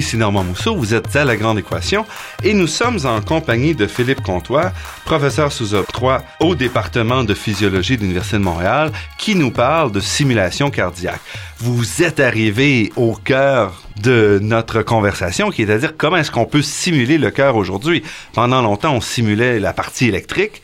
Ici 0.00 0.16
Normand 0.16 0.44
Mousseau, 0.44 0.74
vous 0.74 0.94
êtes 0.94 1.14
à 1.14 1.26
La 1.26 1.36
Grande 1.36 1.58
Équation 1.58 2.06
et 2.42 2.54
nous 2.54 2.66
sommes 2.66 3.04
en 3.04 3.20
compagnie 3.20 3.74
de 3.74 3.86
Philippe 3.86 4.22
Comtois, 4.22 4.72
professeur 5.04 5.52
sous 5.52 5.74
octroi 5.74 6.22
au 6.40 6.54
département 6.54 7.22
de 7.22 7.34
physiologie 7.34 7.98
de 7.98 8.00
l'Université 8.00 8.38
de 8.38 8.42
Montréal, 8.42 8.92
qui 9.18 9.34
nous 9.34 9.50
parle 9.50 9.92
de 9.92 10.00
simulation 10.00 10.70
cardiaque. 10.70 11.20
Vous 11.58 12.02
êtes 12.02 12.18
arrivé 12.18 12.90
au 12.96 13.14
cœur 13.14 13.82
de 14.02 14.38
notre 14.40 14.80
conversation, 14.80 15.50
qui 15.50 15.60
est 15.60 15.70
à 15.70 15.76
dire 15.76 15.92
comment 15.98 16.16
est-ce 16.16 16.30
qu'on 16.30 16.46
peut 16.46 16.62
simuler 16.62 17.18
le 17.18 17.30
cœur 17.30 17.56
aujourd'hui. 17.56 18.02
Pendant 18.32 18.62
longtemps, 18.62 18.94
on 18.94 19.02
simulait 19.02 19.60
la 19.60 19.74
partie 19.74 20.06
électrique. 20.06 20.62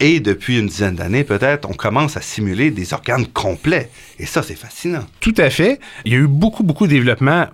Et 0.00 0.20
depuis 0.20 0.60
une 0.60 0.68
dizaine 0.68 0.94
d'années, 0.94 1.24
peut-être, 1.24 1.68
on 1.68 1.74
commence 1.74 2.16
à 2.16 2.22
simuler 2.22 2.70
des 2.70 2.94
organes 2.94 3.26
complets. 3.26 3.90
Et 4.18 4.24
ça, 4.26 4.42
c'est 4.42 4.54
fascinant. 4.54 5.04
Tout 5.20 5.34
à 5.36 5.50
fait. 5.50 5.78
Il 6.06 6.12
y 6.12 6.14
a 6.14 6.18
eu 6.20 6.28
beaucoup, 6.28 6.62
beaucoup 6.62 6.86
de 6.86 6.92
développement 6.92 7.48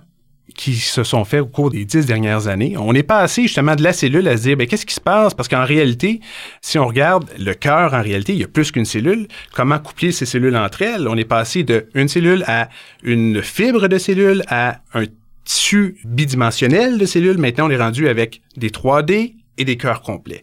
qui 0.53 0.75
se 0.75 1.03
sont 1.03 1.25
faits 1.25 1.41
au 1.41 1.47
cours 1.47 1.71
des 1.71 1.85
dix 1.85 2.05
dernières 2.05 2.47
années. 2.47 2.75
On 2.77 2.93
est 2.93 3.03
passé 3.03 3.43
justement 3.43 3.75
de 3.75 3.83
la 3.83 3.93
cellule 3.93 4.27
à 4.27 4.37
se 4.37 4.43
dire, 4.43 4.57
ben, 4.57 4.67
qu'est-ce 4.67 4.85
qui 4.85 4.93
se 4.93 5.01
passe? 5.01 5.33
Parce 5.33 5.49
qu'en 5.49 5.65
réalité, 5.65 6.19
si 6.61 6.77
on 6.77 6.87
regarde 6.87 7.25
le 7.39 7.53
cœur, 7.53 7.93
en 7.93 8.01
réalité, 8.01 8.33
il 8.33 8.39
y 8.39 8.43
a 8.43 8.47
plus 8.47 8.71
qu'une 8.71 8.85
cellule. 8.85 9.27
Comment 9.53 9.79
coupler 9.79 10.11
ces 10.11 10.25
cellules 10.25 10.55
entre 10.55 10.83
elles? 10.83 11.07
On 11.07 11.17
est 11.17 11.25
passé 11.25 11.63
d'une 11.63 12.07
cellule 12.07 12.43
à 12.47 12.69
une 13.03 13.41
fibre 13.41 13.87
de 13.87 13.97
cellule 13.97 14.43
à 14.47 14.79
un 14.93 15.05
tissu 15.43 15.97
bidimensionnel 16.05 16.97
de 16.97 17.05
cellules. 17.05 17.37
Maintenant, 17.37 17.67
on 17.67 17.71
est 17.71 17.77
rendu 17.77 18.07
avec 18.07 18.41
des 18.57 18.69
3D 18.69 19.33
et 19.57 19.65
des 19.65 19.77
cœurs 19.77 20.01
complets. 20.01 20.41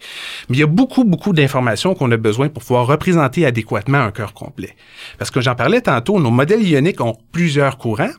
Mais 0.48 0.56
il 0.56 0.60
y 0.60 0.62
a 0.62 0.66
beaucoup, 0.66 1.04
beaucoup 1.04 1.32
d'informations 1.32 1.94
qu'on 1.94 2.10
a 2.10 2.16
besoin 2.16 2.48
pour 2.48 2.62
pouvoir 2.62 2.86
représenter 2.86 3.46
adéquatement 3.46 3.98
un 3.98 4.10
cœur 4.10 4.34
complet. 4.34 4.74
Parce 5.18 5.30
que 5.30 5.40
j'en 5.40 5.54
parlais 5.54 5.80
tantôt, 5.80 6.20
nos 6.20 6.30
modèles 6.30 6.62
ioniques 6.62 7.00
ont 7.00 7.16
plusieurs 7.32 7.78
courants, 7.78 8.12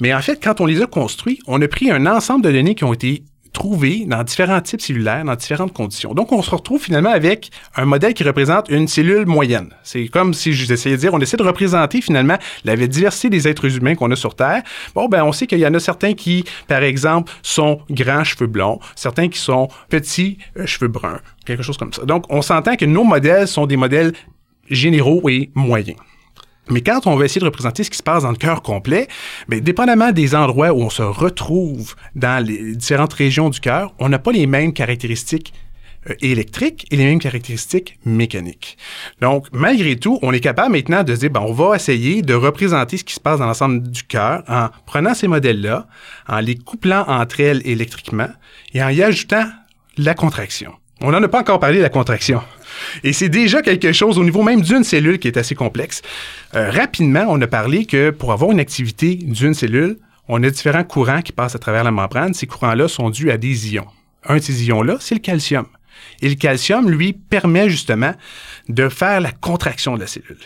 mais 0.00 0.14
en 0.14 0.20
fait, 0.20 0.42
quand 0.42 0.60
on 0.60 0.66
les 0.66 0.82
a 0.82 0.86
construits, 0.86 1.38
on 1.46 1.60
a 1.60 1.68
pris 1.68 1.90
un 1.90 2.06
ensemble 2.06 2.44
de 2.44 2.52
données 2.52 2.74
qui 2.74 2.84
ont 2.84 2.92
été 2.92 3.24
trouvées 3.52 4.04
dans 4.06 4.22
différents 4.22 4.60
types 4.60 4.80
cellulaires, 4.80 5.24
dans 5.24 5.34
différentes 5.34 5.72
conditions. 5.72 6.14
Donc, 6.14 6.32
on 6.32 6.42
se 6.42 6.50
retrouve 6.50 6.82
finalement 6.82 7.10
avec 7.10 7.50
un 7.76 7.84
modèle 7.84 8.14
qui 8.14 8.24
représente 8.24 8.68
une 8.68 8.88
cellule 8.88 9.26
moyenne. 9.26 9.70
C'est 9.82 10.08
comme 10.08 10.34
si 10.34 10.52
j'essayais 10.52 10.96
de 10.96 11.00
dire, 11.00 11.14
on 11.14 11.20
essaie 11.20 11.36
de 11.36 11.42
représenter 11.42 12.00
finalement 12.00 12.38
la 12.64 12.76
diversité 12.76 13.30
des 13.30 13.48
êtres 13.48 13.76
humains 13.76 13.94
qu'on 13.94 14.10
a 14.10 14.16
sur 14.16 14.34
Terre. 14.34 14.62
Bon, 14.94 15.08
ben, 15.08 15.24
on 15.24 15.32
sait 15.32 15.46
qu'il 15.46 15.58
y 15.58 15.66
en 15.66 15.74
a 15.74 15.80
certains 15.80 16.14
qui, 16.14 16.44
par 16.66 16.82
exemple, 16.82 17.32
sont 17.42 17.80
grands 17.90 18.24
cheveux 18.24 18.46
blonds, 18.46 18.80
certains 18.96 19.28
qui 19.28 19.38
sont 19.38 19.68
petits 19.88 20.38
euh, 20.58 20.66
cheveux 20.66 20.88
bruns, 20.88 21.20
quelque 21.44 21.62
chose 21.62 21.76
comme 21.76 21.92
ça. 21.92 22.04
Donc, 22.04 22.24
on 22.30 22.42
s'entend 22.42 22.76
que 22.76 22.84
nos 22.84 23.04
modèles 23.04 23.48
sont 23.48 23.66
des 23.66 23.76
modèles 23.76 24.12
généraux 24.70 25.28
et 25.28 25.50
moyens. 25.54 25.98
Mais 26.70 26.80
quand 26.80 27.06
on 27.06 27.16
va 27.16 27.24
essayer 27.24 27.40
de 27.40 27.46
représenter 27.46 27.82
ce 27.82 27.90
qui 27.90 27.98
se 27.98 28.02
passe 28.02 28.22
dans 28.22 28.30
le 28.30 28.36
cœur 28.36 28.62
complet, 28.62 29.08
bien, 29.48 29.60
dépendamment 29.60 30.12
des 30.12 30.34
endroits 30.34 30.72
où 30.72 30.82
on 30.82 30.90
se 30.90 31.02
retrouve 31.02 31.94
dans 32.14 32.44
les 32.44 32.76
différentes 32.76 33.12
régions 33.12 33.50
du 33.50 33.60
cœur, 33.60 33.92
on 33.98 34.08
n'a 34.08 34.18
pas 34.18 34.32
les 34.32 34.46
mêmes 34.46 34.72
caractéristiques 34.72 35.52
euh, 36.08 36.14
électriques 36.20 36.86
et 36.90 36.96
les 36.96 37.04
mêmes 37.04 37.18
caractéristiques 37.18 37.98
mécaniques. 38.04 38.76
Donc, 39.20 39.46
malgré 39.52 39.96
tout, 39.96 40.18
on 40.22 40.32
est 40.32 40.40
capable 40.40 40.72
maintenant 40.72 41.02
de 41.02 41.14
dire, 41.14 41.30
ben, 41.30 41.44
on 41.46 41.52
va 41.52 41.76
essayer 41.76 42.22
de 42.22 42.34
représenter 42.34 42.96
ce 42.96 43.04
qui 43.04 43.14
se 43.14 43.20
passe 43.20 43.40
dans 43.40 43.46
l'ensemble 43.46 43.82
du 43.82 44.04
cœur 44.04 44.44
en 44.48 44.68
prenant 44.86 45.14
ces 45.14 45.28
modèles-là, 45.28 45.86
en 46.28 46.40
les 46.40 46.56
couplant 46.56 47.04
entre 47.08 47.40
elles 47.40 47.62
électriquement 47.64 48.28
et 48.72 48.82
en 48.82 48.88
y 48.88 49.02
ajoutant 49.02 49.44
la 49.96 50.14
contraction. 50.14 50.72
On 51.00 51.10
n'en 51.10 51.22
a 51.22 51.28
pas 51.28 51.40
encore 51.40 51.58
parlé 51.58 51.78
de 51.78 51.82
la 51.82 51.88
contraction. 51.88 52.40
Et 53.04 53.12
c'est 53.12 53.28
déjà 53.28 53.62
quelque 53.62 53.92
chose 53.92 54.18
au 54.18 54.24
niveau 54.24 54.42
même 54.42 54.60
d'une 54.60 54.84
cellule 54.84 55.18
qui 55.18 55.28
est 55.28 55.36
assez 55.36 55.54
complexe. 55.54 56.02
Euh, 56.54 56.70
rapidement, 56.70 57.24
on 57.28 57.40
a 57.40 57.46
parlé 57.46 57.86
que 57.86 58.10
pour 58.10 58.32
avoir 58.32 58.50
une 58.50 58.60
activité 58.60 59.14
d'une 59.16 59.54
cellule, 59.54 59.96
on 60.28 60.42
a 60.42 60.50
différents 60.50 60.84
courants 60.84 61.22
qui 61.22 61.32
passent 61.32 61.54
à 61.54 61.58
travers 61.58 61.84
la 61.84 61.90
membrane. 61.90 62.34
Ces 62.34 62.46
courants-là 62.46 62.88
sont 62.88 63.10
dus 63.10 63.30
à 63.30 63.36
des 63.36 63.74
ions. 63.74 63.86
Un 64.24 64.36
de 64.36 64.42
ces 64.42 64.64
ions-là, 64.66 64.96
c'est 65.00 65.14
le 65.14 65.20
calcium. 65.20 65.66
Et 66.20 66.28
le 66.28 66.36
calcium, 66.36 66.88
lui, 66.88 67.12
permet 67.12 67.68
justement 67.68 68.14
de 68.68 68.88
faire 68.88 69.20
la 69.20 69.32
contraction 69.32 69.94
de 69.94 70.00
la 70.00 70.06
cellule. 70.06 70.38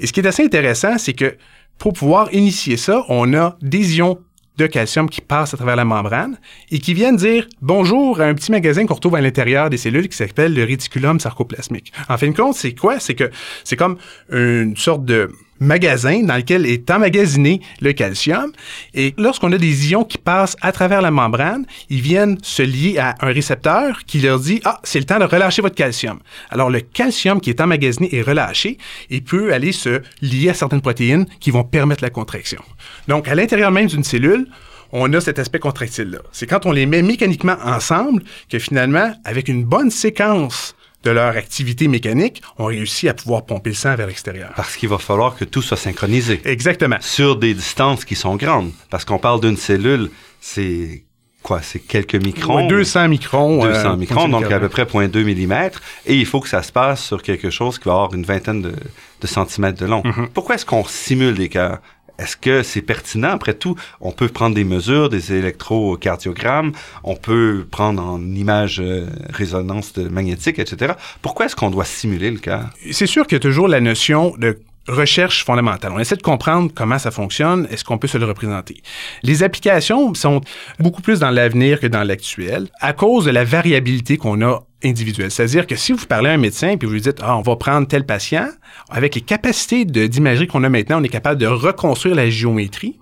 Et 0.00 0.06
ce 0.06 0.12
qui 0.12 0.20
est 0.20 0.26
assez 0.26 0.44
intéressant, 0.44 0.98
c'est 0.98 1.12
que 1.12 1.36
pour 1.78 1.92
pouvoir 1.92 2.32
initier 2.32 2.76
ça, 2.76 3.04
on 3.08 3.34
a 3.34 3.56
des 3.60 3.98
ions 3.98 4.18
de 4.58 4.66
calcium 4.66 5.08
qui 5.08 5.20
passent 5.20 5.54
à 5.54 5.56
travers 5.56 5.76
la 5.76 5.84
membrane 5.84 6.38
et 6.70 6.80
qui 6.80 6.92
viennent 6.92 7.16
dire 7.16 7.46
bonjour 7.62 8.20
à 8.20 8.24
un 8.24 8.34
petit 8.34 8.50
magasin 8.50 8.84
qu'on 8.86 8.94
retrouve 8.94 9.14
à 9.14 9.20
l'intérieur 9.20 9.70
des 9.70 9.76
cellules 9.76 10.08
qui 10.08 10.16
s'appelle 10.16 10.52
le 10.52 10.64
réticulum 10.64 11.20
sarcoplasmique. 11.20 11.92
En 12.08 12.18
fin 12.18 12.28
de 12.28 12.36
compte, 12.36 12.54
c'est 12.54 12.74
quoi? 12.74 12.98
C'est 12.98 13.14
que 13.14 13.30
c'est 13.64 13.76
comme 13.76 13.96
une 14.30 14.76
sorte 14.76 15.04
de 15.04 15.30
magasin 15.60 16.22
dans 16.22 16.36
lequel 16.36 16.66
est 16.66 16.90
emmagasiné 16.90 17.60
le 17.80 17.92
calcium. 17.92 18.52
Et 18.94 19.14
lorsqu'on 19.18 19.52
a 19.52 19.58
des 19.58 19.90
ions 19.90 20.04
qui 20.04 20.18
passent 20.18 20.56
à 20.60 20.72
travers 20.72 21.02
la 21.02 21.10
membrane, 21.10 21.66
ils 21.90 22.00
viennent 22.00 22.38
se 22.42 22.62
lier 22.62 22.98
à 22.98 23.14
un 23.20 23.32
récepteur 23.32 24.00
qui 24.06 24.20
leur 24.20 24.40
dit 24.40 24.60
Ah, 24.64 24.80
c'est 24.84 24.98
le 24.98 25.04
temps 25.04 25.18
de 25.18 25.24
relâcher 25.24 25.62
votre 25.62 25.74
calcium. 25.74 26.18
Alors, 26.50 26.70
le 26.70 26.80
calcium 26.80 27.40
qui 27.40 27.50
est 27.50 27.60
emmagasiné 27.60 28.14
est 28.14 28.22
relâché 28.22 28.78
et 29.10 29.20
peut 29.20 29.52
aller 29.52 29.72
se 29.72 30.02
lier 30.22 30.50
à 30.50 30.54
certaines 30.54 30.80
protéines 30.80 31.26
qui 31.40 31.50
vont 31.50 31.64
permettre 31.64 32.02
la 32.02 32.10
contraction. 32.10 32.62
Donc, 33.06 33.28
à 33.28 33.34
l'intérieur 33.34 33.70
même 33.70 33.86
d'une 33.86 34.04
cellule, 34.04 34.46
on 34.92 35.12
a 35.12 35.20
cet 35.20 35.38
aspect 35.38 35.58
contractile-là. 35.58 36.18
C'est 36.32 36.46
quand 36.46 36.66
on 36.66 36.72
les 36.72 36.86
met 36.86 37.02
mécaniquement 37.02 37.56
ensemble 37.62 38.22
que 38.48 38.58
finalement, 38.58 39.12
avec 39.24 39.48
une 39.48 39.64
bonne 39.64 39.90
séquence 39.90 40.74
de 41.04 41.10
leur 41.10 41.36
activité 41.36 41.88
mécanique, 41.88 42.42
ont 42.58 42.66
réussi 42.66 43.08
à 43.08 43.14
pouvoir 43.14 43.44
pomper 43.46 43.70
le 43.70 43.76
sang 43.76 43.94
vers 43.94 44.06
l'extérieur. 44.06 44.52
Parce 44.56 44.76
qu'il 44.76 44.88
va 44.88 44.98
falloir 44.98 45.36
que 45.36 45.44
tout 45.44 45.62
soit 45.62 45.76
synchronisé. 45.76 46.40
Exactement. 46.44 46.96
Sur 47.00 47.36
des 47.36 47.54
distances 47.54 48.04
qui 48.04 48.14
sont 48.14 48.36
grandes. 48.36 48.72
Parce 48.90 49.04
qu'on 49.04 49.18
parle 49.18 49.40
d'une 49.40 49.56
cellule, 49.56 50.10
c'est 50.40 51.04
quoi? 51.42 51.62
C'est 51.62 51.78
quelques 51.78 52.16
microns? 52.16 52.66
200 52.66 53.08
microns. 53.08 53.64
200 53.64 53.92
euh, 53.92 53.96
microns, 53.96 54.28
donc 54.28 54.50
à 54.50 54.58
peu 54.58 54.68
près 54.68 54.84
0.2 54.84 55.24
mm. 55.24 55.70
Et 56.06 56.16
il 56.16 56.26
faut 56.26 56.40
que 56.40 56.48
ça 56.48 56.62
se 56.62 56.72
passe 56.72 57.04
sur 57.04 57.22
quelque 57.22 57.50
chose 57.50 57.78
qui 57.78 57.84
va 57.84 57.92
avoir 57.92 58.14
une 58.14 58.24
vingtaine 58.24 58.62
de, 58.62 59.26
centimètres 59.26 59.78
de 59.78 59.86
long. 59.86 60.02
Mm-hmm. 60.02 60.28
Pourquoi 60.34 60.56
est-ce 60.56 60.66
qu'on 60.66 60.84
simule 60.84 61.34
des 61.34 61.48
cœurs? 61.48 61.78
Est-ce 62.18 62.36
que 62.36 62.62
c'est 62.62 62.82
pertinent? 62.82 63.30
Après 63.30 63.54
tout, 63.54 63.76
on 64.00 64.12
peut 64.12 64.28
prendre 64.28 64.54
des 64.54 64.64
mesures, 64.64 65.08
des 65.08 65.32
électrocardiogrammes, 65.32 66.72
on 67.04 67.16
peut 67.16 67.66
prendre 67.70 68.02
en 68.02 68.20
image 68.34 68.80
euh, 68.80 69.06
résonance 69.30 69.96
magnétique, 69.96 70.58
etc. 70.58 70.94
Pourquoi 71.22 71.46
est-ce 71.46 71.56
qu'on 71.56 71.70
doit 71.70 71.84
simuler 71.84 72.30
le 72.30 72.38
cœur? 72.38 72.70
C'est 72.90 73.06
sûr 73.06 73.26
qu'il 73.26 73.36
y 73.36 73.40
a 73.40 73.40
toujours 73.40 73.68
la 73.68 73.80
notion 73.80 74.34
de 74.38 74.58
recherche 74.88 75.44
fondamentale. 75.44 75.92
On 75.94 75.98
essaie 75.98 76.16
de 76.16 76.22
comprendre 76.22 76.72
comment 76.74 76.98
ça 76.98 77.10
fonctionne, 77.10 77.68
est-ce 77.70 77.84
qu'on 77.84 77.98
peut 77.98 78.08
se 78.08 78.18
le 78.18 78.24
représenter? 78.24 78.82
Les 79.22 79.42
applications 79.42 80.14
sont 80.14 80.40
beaucoup 80.80 81.02
plus 81.02 81.20
dans 81.20 81.30
l'avenir 81.30 81.78
que 81.78 81.86
dans 81.86 82.02
l'actuel 82.02 82.68
à 82.80 82.92
cause 82.92 83.26
de 83.26 83.30
la 83.30 83.44
variabilité 83.44 84.16
qu'on 84.16 84.42
a 84.42 84.62
C'est-à-dire 84.82 85.66
que 85.66 85.74
si 85.74 85.92
vous 85.92 86.06
parlez 86.06 86.30
à 86.30 86.34
un 86.34 86.38
médecin 86.38 86.70
et 86.70 86.78
vous 86.80 86.92
lui 86.92 87.00
dites, 87.00 87.18
ah, 87.20 87.36
on 87.36 87.42
va 87.42 87.56
prendre 87.56 87.88
tel 87.88 88.06
patient, 88.06 88.48
avec 88.90 89.14
les 89.16 89.20
capacités 89.20 89.84
d'imagerie 89.84 90.46
qu'on 90.46 90.62
a 90.62 90.68
maintenant, 90.68 91.00
on 91.00 91.04
est 91.04 91.08
capable 91.08 91.40
de 91.40 91.46
reconstruire 91.46 92.14
la 92.14 92.30
géométrie. 92.30 92.98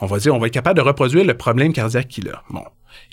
On 0.00 0.06
va 0.06 0.18
dire, 0.18 0.34
on 0.34 0.38
va 0.38 0.48
être 0.48 0.52
capable 0.52 0.76
de 0.76 0.82
reproduire 0.82 1.24
le 1.24 1.34
problème 1.34 1.72
cardiaque 1.72 2.08
qu'il 2.08 2.28
a. 2.28 2.42
Bon. 2.50 2.64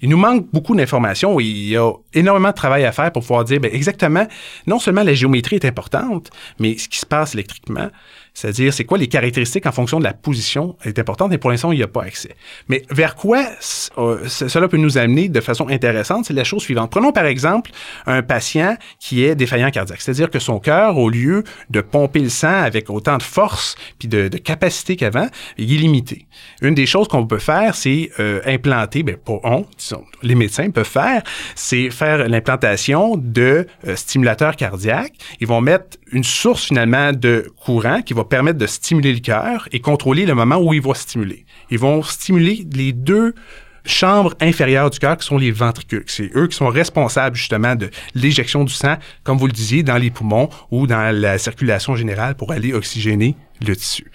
Il 0.01 0.09
nous 0.09 0.17
manque 0.17 0.47
beaucoup 0.51 0.75
d'informations 0.75 1.39
il 1.39 1.69
y 1.69 1.77
a 1.77 1.91
énormément 2.13 2.49
de 2.49 2.55
travail 2.55 2.83
à 2.85 2.91
faire 2.91 3.11
pour 3.11 3.21
pouvoir 3.21 3.43
dire 3.43 3.59
bien, 3.59 3.71
exactement, 3.71 4.27
non 4.65 4.79
seulement 4.79 5.03
la 5.03 5.13
géométrie 5.13 5.55
est 5.55 5.65
importante, 5.65 6.29
mais 6.59 6.77
ce 6.77 6.87
qui 6.87 6.99
se 6.99 7.05
passe 7.05 7.33
électriquement, 7.35 7.89
c'est-à-dire, 8.37 8.71
c'est 8.71 8.83
quoi 8.83 8.99
les 8.99 9.07
caractéristiques 9.07 9.65
en 9.65 9.71
fonction 9.71 9.97
de 9.97 10.03
la 10.03 10.13
position 10.13 10.75
est 10.85 10.99
importante 10.99 11.33
et 11.33 11.39
pour 11.39 11.49
l'instant, 11.49 11.71
il 11.71 11.77
n'y 11.77 11.83
a 11.83 11.87
pas 11.87 12.03
accès. 12.03 12.35
Mais 12.67 12.83
vers 12.91 13.15
quoi 13.15 13.43
euh, 13.97 14.27
cela 14.27 14.67
peut 14.67 14.77
nous 14.77 14.99
amener 14.99 15.27
de 15.27 15.41
façon 15.41 15.67
intéressante, 15.69 16.25
c'est 16.25 16.35
la 16.35 16.43
chose 16.43 16.61
suivante. 16.61 16.91
Prenons 16.91 17.11
par 17.11 17.25
exemple 17.25 17.71
un 18.05 18.21
patient 18.21 18.77
qui 18.99 19.23
est 19.23 19.33
défaillant 19.33 19.71
cardiaque, 19.71 20.01
c'est-à-dire 20.01 20.29
que 20.29 20.37
son 20.37 20.59
cœur, 20.59 20.99
au 20.99 21.09
lieu 21.09 21.45
de 21.71 21.81
pomper 21.81 22.19
le 22.19 22.29
sang 22.29 22.61
avec 22.61 22.91
autant 22.91 23.17
de 23.17 23.23
force 23.23 23.75
puis 23.97 24.07
de, 24.07 24.27
capacité 24.27 24.97
qu'avant, 24.97 25.29
il 25.57 25.73
est 25.73 25.77
limité. 25.77 26.27
Une 26.61 26.75
des 26.75 26.85
choses 26.85 27.07
qu'on 27.07 27.25
peut 27.25 27.39
faire, 27.39 27.73
c'est 27.73 28.11
euh, 28.19 28.41
implanter, 28.45 29.01
ben 29.01 29.17
pas 29.17 29.39
on, 29.45 29.65
disons, 29.79 30.03
les 30.21 30.35
médecins 30.35 30.69
peuvent 30.69 30.85
faire, 30.85 31.23
c'est 31.55 31.89
faire 31.89 32.29
l'implantation 32.29 33.17
de 33.17 33.65
euh, 33.87 33.95
stimulateurs 33.95 34.55
cardiaques. 34.55 35.13
Ils 35.39 35.47
vont 35.47 35.59
mettre 35.59 35.97
une 36.11 36.23
source 36.23 36.65
finalement 36.65 37.11
de 37.11 37.51
courant 37.63 38.01
qui 38.01 38.13
va 38.13 38.23
permettre 38.23 38.57
de 38.57 38.67
stimuler 38.67 39.13
le 39.13 39.19
cœur 39.19 39.67
et 39.71 39.79
contrôler 39.79 40.25
le 40.25 40.35
moment 40.35 40.57
où 40.57 40.73
il 40.73 40.81
va 40.81 40.93
stimuler. 40.93 41.45
Ils 41.69 41.79
vont 41.79 42.01
stimuler 42.03 42.65
les 42.73 42.93
deux 42.93 43.33
chambres 43.85 44.33
inférieures 44.41 44.89
du 44.89 44.99
cœur 44.99 45.17
qui 45.17 45.25
sont 45.25 45.37
les 45.37 45.51
ventricules. 45.51 46.03
C'est 46.07 46.29
eux 46.35 46.47
qui 46.47 46.55
sont 46.55 46.67
responsables 46.67 47.35
justement 47.35 47.75
de 47.75 47.89
l'éjection 48.15 48.63
du 48.63 48.73
sang, 48.73 48.97
comme 49.23 49.37
vous 49.37 49.47
le 49.47 49.53
disiez, 49.53 49.83
dans 49.83 49.97
les 49.97 50.11
poumons 50.11 50.49
ou 50.71 50.87
dans 50.87 51.15
la 51.15 51.37
circulation 51.37 51.95
générale 51.95 52.35
pour 52.35 52.51
aller 52.51 52.73
oxygéner 52.73 53.35
le 53.65 53.75
tissu. 53.75 54.11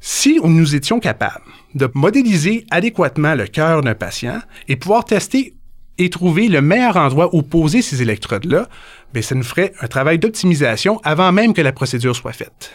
Si 0.00 0.40
nous 0.42 0.74
étions 0.74 0.98
capables 0.98 1.44
de 1.74 1.88
modéliser 1.94 2.66
adéquatement 2.70 3.34
le 3.34 3.46
cœur 3.46 3.82
d'un 3.82 3.94
patient 3.94 4.40
et 4.66 4.76
pouvoir 4.76 5.04
tester 5.04 5.54
et 5.98 6.08
trouver 6.08 6.48
le 6.48 6.62
meilleur 6.62 6.96
endroit 6.96 7.34
où 7.34 7.42
poser 7.42 7.82
ces 7.82 8.00
électrodes-là, 8.00 8.68
bien, 9.12 9.22
ça 9.22 9.34
nous 9.34 9.42
ferait 9.42 9.72
un 9.80 9.86
travail 9.86 10.18
d'optimisation 10.18 11.00
avant 11.04 11.32
même 11.32 11.54
que 11.54 11.62
la 11.62 11.72
procédure 11.72 12.14
soit 12.14 12.32
faite. 12.32 12.72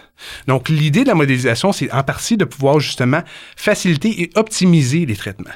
Donc, 0.48 0.70
l'idée 0.70 1.04
de 1.04 1.10
la 1.10 1.16
modélisation, 1.16 1.72
c'est 1.72 1.92
en 1.92 2.04
partie 2.04 2.38
de 2.38 2.46
pouvoir 2.46 2.80
justement 2.80 3.22
faciliter 3.56 4.22
et 4.22 4.30
optimiser 4.36 5.06
les 5.06 5.16
traitements. 5.16 5.52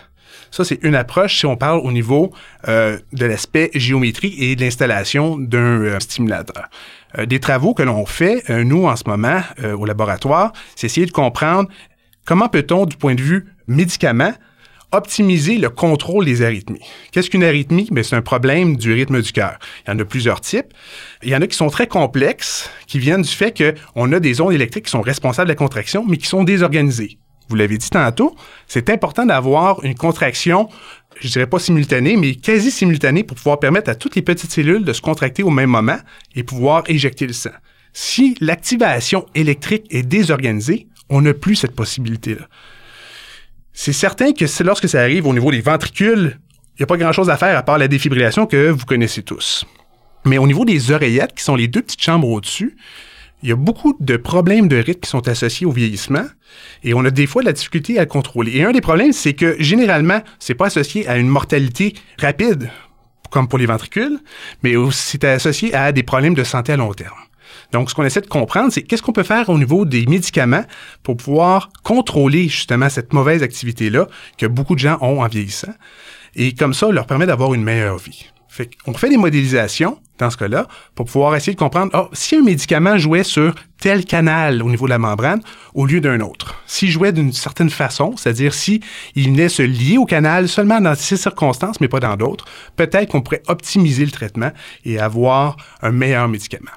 Ça, 0.51 0.63
c'est 0.63 0.79
une 0.81 0.95
approche 0.95 1.37
si 1.37 1.45
on 1.45 1.55
parle 1.55 1.79
au 1.79 1.91
niveau 1.91 2.31
euh, 2.67 2.97
de 3.13 3.25
l'aspect 3.25 3.69
géométrie 3.75 4.35
et 4.39 4.55
de 4.55 4.61
l'installation 4.61 5.37
d'un 5.37 5.81
euh, 5.81 5.99
stimulateur. 5.99 6.69
Euh, 7.17 7.25
des 7.25 7.39
travaux 7.39 7.73
que 7.73 7.83
l'on 7.83 8.05
fait, 8.05 8.43
nous, 8.49 8.85
en 8.87 8.95
ce 8.95 9.03
moment, 9.05 9.41
au 9.77 9.85
laboratoire, 9.85 10.53
c'est 10.75 10.87
essayer 10.87 11.05
de 11.05 11.11
comprendre 11.11 11.69
comment 12.25 12.49
peut-on, 12.49 12.85
du 12.85 12.95
point 12.97 13.15
de 13.15 13.21
vue 13.21 13.47
médicament, 13.67 14.33
optimiser 14.91 15.57
le 15.57 15.69
contrôle 15.69 16.25
des 16.25 16.41
arythmies. 16.41 16.81
Qu'est-ce 17.11 17.29
qu'une 17.29 17.43
arythmie? 17.43 17.87
Ben, 17.91 18.03
c'est 18.03 18.15
un 18.15 18.21
problème 18.21 18.75
du 18.75 18.93
rythme 18.93 19.21
du 19.21 19.31
cœur. 19.31 19.59
Il 19.85 19.91
y 19.91 19.93
en 19.93 19.99
a 19.99 20.05
plusieurs 20.05 20.41
types. 20.41 20.73
Il 21.23 21.29
y 21.29 21.35
en 21.35 21.41
a 21.41 21.47
qui 21.47 21.55
sont 21.55 21.69
très 21.69 21.87
complexes, 21.87 22.69
qui 22.87 22.99
viennent 22.99 23.21
du 23.21 23.29
fait 23.29 23.75
qu'on 23.93 24.11
a 24.11 24.19
des 24.19 24.41
ondes 24.41 24.53
électriques 24.53 24.85
qui 24.85 24.91
sont 24.91 25.01
responsables 25.01 25.47
de 25.47 25.53
la 25.53 25.57
contraction, 25.57 26.05
mais 26.07 26.17
qui 26.17 26.27
sont 26.27 26.43
désorganisées. 26.43 27.17
Vous 27.49 27.55
l'avez 27.55 27.77
dit 27.79 27.89
tantôt, 27.89 28.35
c'est 28.67 28.89
important 28.91 29.25
d'avoir 29.25 29.83
une 29.83 29.95
contraction, 29.95 30.69
je 31.19 31.29
dirais 31.29 31.47
pas 31.47 31.57
simultanée, 31.57 32.15
mais 32.15 32.35
quasi 32.35 32.69
simultanée 32.69 33.23
pour 33.23 33.35
pouvoir 33.37 33.59
permettre 33.59 33.89
à 33.89 33.95
toutes 33.95 34.15
les 34.15 34.21
petites 34.21 34.51
cellules 34.51 34.85
de 34.85 34.93
se 34.93 35.01
contracter 35.01 35.41
au 35.41 35.49
même 35.49 35.71
moment 35.71 35.97
et 36.35 36.43
pouvoir 36.43 36.83
éjecter 36.87 37.25
le 37.25 37.33
sang. 37.33 37.49
Si 37.91 38.35
l'activation 38.39 39.25
électrique 39.33 39.87
est 39.89 40.03
désorganisée, 40.03 40.87
on 41.09 41.21
n'a 41.21 41.33
plus 41.33 41.55
cette 41.55 41.75
possibilité-là. 41.75 42.47
C'est 43.81 43.93
certain 43.93 44.33
que 44.33 44.43
lorsque 44.65 44.89
ça 44.89 44.99
arrive 44.99 45.25
au 45.25 45.33
niveau 45.33 45.51
des 45.51 45.61
ventricules, 45.61 46.37
il 46.75 46.81
n'y 46.81 46.83
a 46.83 46.85
pas 46.85 46.97
grand-chose 46.97 47.29
à 47.29 47.37
faire 47.37 47.57
à 47.57 47.63
part 47.63 47.77
la 47.77 47.87
défibrillation 47.87 48.45
que 48.45 48.71
vous 48.71 48.85
connaissez 48.85 49.23
tous. 49.23 49.63
Mais 50.25 50.37
au 50.37 50.47
niveau 50.47 50.65
des 50.65 50.91
oreillettes, 50.91 51.33
qui 51.33 51.45
sont 51.45 51.55
les 51.55 51.69
deux 51.69 51.81
petites 51.81 52.01
chambres 52.01 52.27
au-dessus, 52.27 52.75
il 53.41 53.47
y 53.47 53.53
a 53.53 53.55
beaucoup 53.55 53.95
de 54.01 54.17
problèmes 54.17 54.67
de 54.67 54.75
rythme 54.75 54.99
qui 54.99 55.09
sont 55.09 55.25
associés 55.29 55.65
au 55.65 55.71
vieillissement 55.71 56.25
et 56.83 56.93
on 56.93 57.05
a 57.05 57.09
des 57.09 57.25
fois 57.25 57.41
de 57.41 57.45
la 57.45 57.53
difficulté 57.53 57.97
à 57.97 58.01
le 58.01 58.07
contrôler. 58.07 58.51
Et 58.57 58.65
un 58.65 58.73
des 58.73 58.81
problèmes, 58.81 59.13
c'est 59.13 59.33
que 59.33 59.55
généralement, 59.59 60.21
c'est 60.39 60.55
pas 60.55 60.65
associé 60.65 61.07
à 61.07 61.15
une 61.15 61.29
mortalité 61.29 61.93
rapide, 62.19 62.69
comme 63.31 63.47
pour 63.47 63.59
les 63.59 63.65
ventricules, 63.65 64.19
mais 64.61 64.73
c'est 64.91 65.23
associé 65.23 65.73
à 65.73 65.93
des 65.93 66.03
problèmes 66.03 66.33
de 66.33 66.43
santé 66.43 66.73
à 66.73 66.75
long 66.75 66.93
terme. 66.93 67.15
Donc, 67.71 67.89
ce 67.89 67.95
qu'on 67.95 68.03
essaie 68.03 68.21
de 68.21 68.27
comprendre, 68.27 68.71
c'est 68.71 68.81
qu'est-ce 68.81 69.03
qu'on 69.03 69.13
peut 69.13 69.23
faire 69.23 69.49
au 69.49 69.57
niveau 69.57 69.85
des 69.85 70.05
médicaments 70.05 70.63
pour 71.03 71.17
pouvoir 71.17 71.69
contrôler 71.83 72.49
justement 72.49 72.89
cette 72.89 73.13
mauvaise 73.13 73.43
activité-là 73.43 74.07
que 74.37 74.45
beaucoup 74.45 74.75
de 74.75 74.79
gens 74.79 74.97
ont 75.01 75.21
en 75.21 75.27
vieillissant. 75.27 75.73
Et 76.35 76.53
comme 76.53 76.73
ça, 76.73 76.89
leur 76.89 77.05
permet 77.05 77.25
d'avoir 77.25 77.53
une 77.53 77.63
meilleure 77.63 77.97
vie. 77.97 78.25
Fait 78.47 78.69
on 78.87 78.93
fait 78.93 79.09
des 79.09 79.17
modélisations 79.17 79.99
dans 80.17 80.31
ce 80.31 80.37
cas-là 80.37 80.67
pour 80.95 81.05
pouvoir 81.05 81.35
essayer 81.35 81.53
de 81.53 81.59
comprendre 81.59 81.91
oh, 81.93 82.09
si 82.13 82.35
un 82.35 82.41
médicament 82.41 82.97
jouait 82.97 83.23
sur 83.23 83.53
tel 83.79 84.05
canal 84.05 84.63
au 84.63 84.69
niveau 84.69 84.85
de 84.85 84.89
la 84.89 84.97
membrane 84.97 85.41
au 85.75 85.85
lieu 85.85 86.01
d'un 86.01 86.19
autre. 86.19 86.61
S'il 86.65 86.89
jouait 86.89 87.11
d'une 87.11 87.31
certaine 87.31 87.69
façon, 87.69 88.17
c'est-à-dire 88.17 88.53
si 88.53 88.81
il 89.15 89.27
venait 89.27 89.49
se 89.49 89.61
lier 89.61 89.97
au 89.97 90.05
canal 90.05 90.49
seulement 90.49 90.81
dans 90.81 90.95
ces 90.95 91.15
circonstances 91.15 91.79
mais 91.79 91.87
pas 91.87 91.99
dans 91.99 92.17
d'autres, 92.17 92.45
peut-être 92.75 93.11
qu'on 93.11 93.21
pourrait 93.21 93.43
optimiser 93.47 94.03
le 94.03 94.11
traitement 94.11 94.51
et 94.83 94.99
avoir 94.99 95.55
un 95.83 95.91
meilleur 95.91 96.27
médicament. 96.27 96.71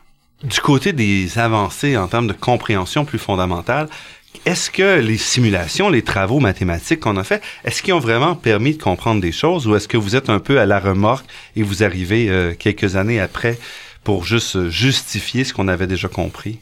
Du 0.45 0.61
côté 0.61 0.93
des 0.93 1.39
avancées 1.39 1.97
en 1.97 2.09
termes 2.09 2.27
de 2.27 2.33
compréhension 2.33 3.05
plus 3.05 3.19
fondamentale, 3.19 3.89
est-ce 4.45 4.71
que 4.71 4.99
les 4.99 5.19
simulations, 5.19 5.89
les 5.89 6.03
travaux 6.03 6.41
mathématiques 6.41 7.01
qu'on 7.01 7.17
a 7.17 7.23
fait, 7.23 7.41
est-ce 7.65 7.81
qu'ils 7.83 7.95
ont 7.95 8.01
vraiment 8.01 8.35
permis 8.35 8.77
de 8.77 8.83
comprendre 8.83 9.21
des 9.21 9.31
choses 9.31 9.69
ou 9.69 9.77
est-ce 9.77 9.87
que 9.87 9.97
vous 9.97 10.17
êtes 10.17 10.31
un 10.31 10.41
peu 10.41 10.59
à 10.59 10.67
la 10.67 10.81
remorque 10.81 11.27
et 11.55 11.63
vous 11.63 11.85
arrivez 11.85 12.29
euh, 12.29 12.55
quelques 12.59 12.97
années 12.97 13.21
après 13.21 13.57
pour 14.03 14.25
juste 14.25 14.69
justifier 14.69 15.45
ce 15.45 15.55
qu'on 15.55 15.69
avait 15.69 15.87
déjà 15.87 16.09
compris? 16.09 16.59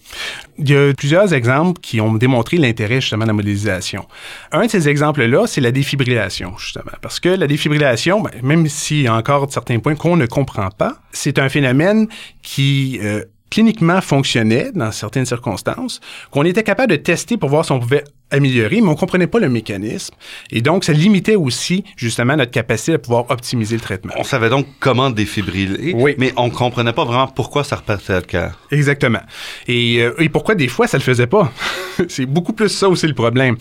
Il 0.59 0.69
y 0.69 0.77
a 0.77 0.93
plusieurs 0.93 1.33
exemples 1.33 1.81
qui 1.81 2.03
ont 2.03 2.13
démontré 2.13 2.59
l'intérêt 2.59 3.01
justement 3.01 3.23
de 3.23 3.29
la 3.29 3.33
modélisation. 3.33 4.07
Un 4.53 4.67
de 4.67 4.71
ces 4.71 4.91
exemples-là, 4.91 5.47
c'est 5.47 5.63
la 5.63 5.73
défibrillation, 5.73 6.59
justement. 6.59 6.93
Parce 7.01 7.19
que 7.19 7.31
la 7.31 7.47
défibrillation, 7.47 8.21
ben, 8.21 8.33
même 8.43 8.69
s'il 8.69 9.03
y 9.03 9.07
a 9.07 9.15
encore 9.15 9.51
certains 9.51 9.79
points 9.79 9.95
qu'on 9.95 10.17
ne 10.17 10.27
comprend 10.27 10.69
pas, 10.69 11.01
c'est 11.13 11.39
un 11.39 11.49
phénomène 11.49 12.09
qui... 12.43 13.01
Euh, 13.03 13.25
cliniquement 13.51 14.01
fonctionnait 14.01 14.71
dans 14.75 14.93
certaines 14.93 15.27
circonstances, 15.27 16.01
qu'on 16.31 16.45
était 16.45 16.63
capable 16.63 16.93
de 16.93 16.97
tester 16.97 17.37
pour 17.37 17.51
voir 17.51 17.65
si 17.65 17.73
on 17.73 17.81
pouvait 17.81 18.05
améliorer, 18.31 18.81
mais 18.81 18.89
on 18.89 18.95
comprenait 18.95 19.27
pas 19.27 19.41
le 19.41 19.49
mécanisme. 19.49 20.15
Et 20.51 20.61
donc, 20.63 20.85
ça 20.85 20.93
limitait 20.93 21.35
aussi, 21.35 21.85
justement, 21.97 22.37
notre 22.37 22.53
capacité 22.53 22.95
à 22.95 22.99
pouvoir 22.99 23.29
optimiser 23.29 23.75
le 23.75 23.81
traitement. 23.81 24.13
On 24.17 24.25
savait 24.25 24.49
donc 24.49 24.67
comment 24.79 25.11
défibriller, 25.11 25.95
oui. 25.95 26.15
mais 26.19 26.33
on 26.37 26.49
comprenait 26.51 26.93
pas 26.93 27.05
vraiment 27.05 27.27
pourquoi 27.27 27.65
ça 27.65 27.77
repartait 27.77 28.15
le 28.15 28.21
cœur. 28.23 28.59
Exactement. 28.71 29.21
Et, 29.67 30.01
euh, 30.01 30.15
et 30.23 30.29
pourquoi 30.29 30.55
des 30.55 30.69
fois 30.69 30.87
ça 30.87 30.97
le 30.97 31.03
faisait 31.03 31.27
pas? 31.27 31.53
C'est 32.09 32.27
beaucoup 32.27 32.53
plus 32.53 32.69
ça 32.69 32.89
aussi 32.89 33.07
le 33.07 33.15
problème. 33.15 33.57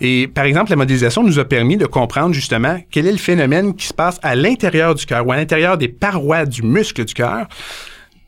Et 0.00 0.28
par 0.28 0.44
exemple, 0.44 0.70
la 0.70 0.76
modélisation 0.76 1.22
nous 1.22 1.38
a 1.38 1.44
permis 1.44 1.76
de 1.76 1.86
comprendre 1.86 2.34
justement 2.34 2.78
quel 2.90 3.06
est 3.06 3.12
le 3.12 3.18
phénomène 3.18 3.74
qui 3.74 3.86
se 3.86 3.94
passe 3.94 4.18
à 4.22 4.34
l'intérieur 4.36 4.94
du 4.94 5.04
cœur 5.06 5.26
ou 5.26 5.32
à 5.32 5.36
l'intérieur 5.36 5.76
des 5.76 5.88
parois 5.88 6.46
du 6.46 6.62
muscle 6.62 7.04
du 7.04 7.14
cœur 7.14 7.48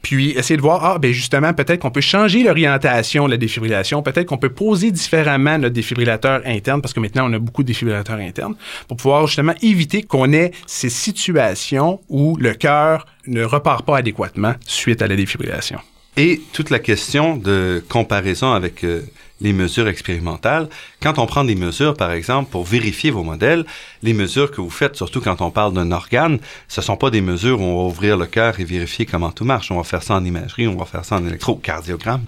puis 0.07 0.31
essayer 0.31 0.57
de 0.57 0.63
voir, 0.63 0.85
ah, 0.85 0.99
ben 1.01 1.11
justement, 1.11 1.53
peut-être 1.53 1.81
qu'on 1.81 1.91
peut 1.91 2.01
changer 2.01 2.45
l'orientation 2.45 3.27
de 3.27 3.33
la 3.33 3.37
défibrillation, 3.39 4.05
peut-être 4.05 4.27
qu'on 4.27 4.39
peut 4.39 4.51
poser 4.51 4.93
différemment 4.93 5.59
notre 5.59 5.75
défibrillateur 5.75 6.43
interne, 6.45 6.81
parce 6.81 6.95
que 6.95 7.01
maintenant, 7.01 7.29
on 7.29 7.33
a 7.33 7.41
beaucoup 7.41 7.65
de 7.65 7.67
défibrillateurs 7.67 8.21
internes, 8.21 8.55
pour 8.87 8.99
pouvoir 8.99 9.27
justement 9.27 9.55
éviter 9.63 10.05
qu'on 10.05 10.33
ait 10.33 10.53
ces 10.69 10.91
situations 10.91 11.99
où 12.09 12.37
le 12.37 12.55
cœur 12.55 13.07
ne 13.27 13.43
repart 13.43 13.85
pas 13.85 13.97
adéquatement 13.97 14.55
suite 14.65 15.03
à 15.03 15.09
la 15.09 15.17
défibrillation. 15.17 15.81
Et 16.19 16.41
toute 16.53 16.71
la 16.71 16.79
question 16.79 17.37
de 17.37 17.85
comparaison 17.91 18.53
avec 18.53 18.85
euh, 18.85 19.03
les 19.43 19.53
mesures 19.53 19.87
expérimentales. 19.87 20.69
Quand 21.03 21.19
on 21.19 21.27
prend 21.27 21.45
des 21.45 21.55
mesures, 21.55 21.95
par 21.95 22.11
exemple, 22.13 22.51
pour 22.51 22.65
vérifier 22.65 23.11
vos 23.11 23.23
modèles, 23.23 23.67
les 24.03 24.15
mesures 24.15 24.51
que 24.51 24.63
vous 24.63 24.71
faites, 24.71 24.97
surtout 24.97 25.21
quand 25.21 25.43
on 25.43 25.51
parle 25.51 25.75
d'un 25.75 25.93
organe, 25.93 26.39
ce 26.69 26.81
sont 26.81 26.97
pas 26.97 27.11
des 27.11 27.21
mesures 27.21 27.61
où 27.61 27.65
on 27.65 27.83
va 27.83 27.89
ouvrir 27.89 28.17
le 28.17 28.27
cœur 28.27 28.59
et 28.61 28.65
vérifier 28.65 29.05
comment 29.05 29.31
tout 29.31 29.45
marche. 29.45 29.71
On 29.71 29.77
va 29.77 29.85
faire 29.85 30.03
ça 30.03 30.15
en 30.15 30.25
imagerie, 30.25 30.67
on 30.67 30.77
va 30.77 30.87
faire 30.87 31.05
ça 31.05 31.17
en 31.17 31.27
électrocardiogramme. 31.27 32.25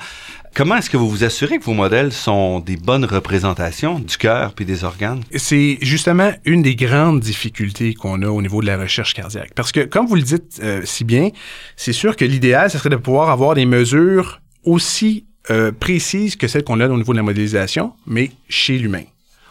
Comment 0.58 0.74
est-ce 0.74 0.90
que 0.90 0.96
vous 0.96 1.08
vous 1.08 1.22
assurez 1.22 1.60
que 1.60 1.62
vos 1.62 1.72
modèles 1.72 2.12
sont 2.12 2.58
des 2.58 2.76
bonnes 2.76 3.04
représentations 3.04 4.00
du 4.00 4.16
cœur 4.16 4.54
puis 4.54 4.64
des 4.64 4.82
organes? 4.82 5.22
C'est 5.36 5.78
justement 5.82 6.32
une 6.44 6.62
des 6.62 6.74
grandes 6.74 7.20
difficultés 7.20 7.94
qu'on 7.94 8.22
a 8.22 8.26
au 8.26 8.42
niveau 8.42 8.60
de 8.60 8.66
la 8.66 8.76
recherche 8.76 9.14
cardiaque. 9.14 9.52
Parce 9.54 9.70
que, 9.70 9.84
comme 9.84 10.06
vous 10.08 10.16
le 10.16 10.22
dites 10.22 10.58
euh, 10.60 10.82
si 10.84 11.04
bien, 11.04 11.28
c'est 11.76 11.92
sûr 11.92 12.16
que 12.16 12.24
l'idéal, 12.24 12.72
ce 12.72 12.78
serait 12.78 12.90
de 12.90 12.96
pouvoir 12.96 13.30
avoir 13.30 13.54
des 13.54 13.66
mesures 13.66 14.40
aussi 14.64 15.26
euh, 15.52 15.70
précise 15.70 16.34
que 16.34 16.48
celle 16.48 16.64
qu'on 16.64 16.80
a 16.80 16.88
au 16.88 16.96
niveau 16.96 17.12
de 17.12 17.18
la 17.18 17.22
modélisation, 17.22 17.92
mais 18.08 18.32
chez 18.48 18.78
l'humain. 18.78 19.04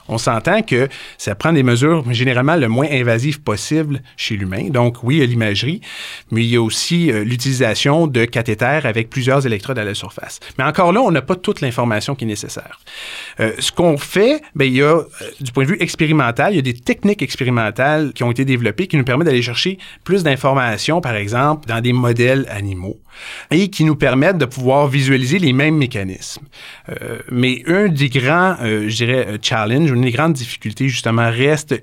On 0.08 0.18
s'entend 0.18 0.62
que 0.62 0.88
ça 1.18 1.36
prend 1.36 1.54
des 1.54 1.64
mesures 1.64 2.04
généralement 2.12 2.56
le 2.56 2.68
moins 2.68 2.88
invasives 2.90 3.42
possible 3.42 4.02
chez 4.16 4.36
l'humain. 4.36 4.70
Donc 4.70 5.04
oui, 5.04 5.18
il 5.18 5.20
y 5.20 5.24
a 5.24 5.26
l'imagerie, 5.26 5.82
mais 6.32 6.44
il 6.44 6.50
y 6.50 6.56
a 6.56 6.62
aussi 6.62 7.12
euh, 7.12 7.24
l'utilisation 7.24 8.08
de 8.08 8.26
cathéters 8.26 8.86
avec 8.86 9.10
plusieurs 9.10 9.46
électrodes 9.46 9.80
à 9.80 9.84
la 9.84 9.94
surface. 9.94 10.40
Mais 10.58 10.64
encore 10.64 10.92
là, 10.92 11.02
on 11.02 11.12
n'a 11.12 11.22
pas 11.22 11.36
toute 11.36 11.62
l'information 11.62 12.16
qui 12.16 12.26
est 12.26 12.28
nécessaire. 12.28 12.80
Euh, 13.40 13.54
ce 13.60 13.72
qu'on 13.72 13.98
fait, 13.98 14.42
ben, 14.56 14.66
il 14.66 14.76
y 14.76 14.84
a, 14.84 15.02
du 15.40 15.52
point 15.52 15.64
de 15.64 15.70
vue 15.70 15.78
expérimental, 15.80 16.54
il 16.54 16.56
y 16.58 16.60
a 16.60 16.64
des 16.64 16.74
techniques 16.74 17.22
expérimentales 17.22 18.14
qui 18.14 18.24
ont 18.24 18.32
été 18.32 18.46
développées 18.46 18.88
qui 18.88 18.98
nous 18.98 19.04
permettent 19.04 19.28
d'aller 19.28 19.42
chercher 19.42 19.78
plus 20.04 20.24
d'informations, 20.24 21.02
par 21.02 21.16
exemple, 21.16 21.68
dans 21.68 21.82
des 21.82 21.94
modèles 21.94 22.46
animaux 22.50 23.00
et 23.52 23.70
qui 23.70 23.84
nous 23.84 23.96
permettent 23.96 24.38
de 24.38 24.46
pouvoir 24.46 24.88
visualiser 24.88 25.40
les 25.40 25.54
mêmes 25.54 25.78
mécanismes. 25.78 26.46
Euh, 26.90 27.20
mais 27.32 27.64
un 27.68 27.88
des 27.88 28.10
grands, 28.10 28.56
euh, 28.62 28.88
je 28.88 28.96
dirais, 28.96 29.28
euh, 29.28 29.38
challenges, 29.42 29.92
une 29.98 30.04
des 30.04 30.12
grandes 30.12 30.34
difficultés, 30.34 30.90
justement, 30.90 31.30
reste 31.30 31.76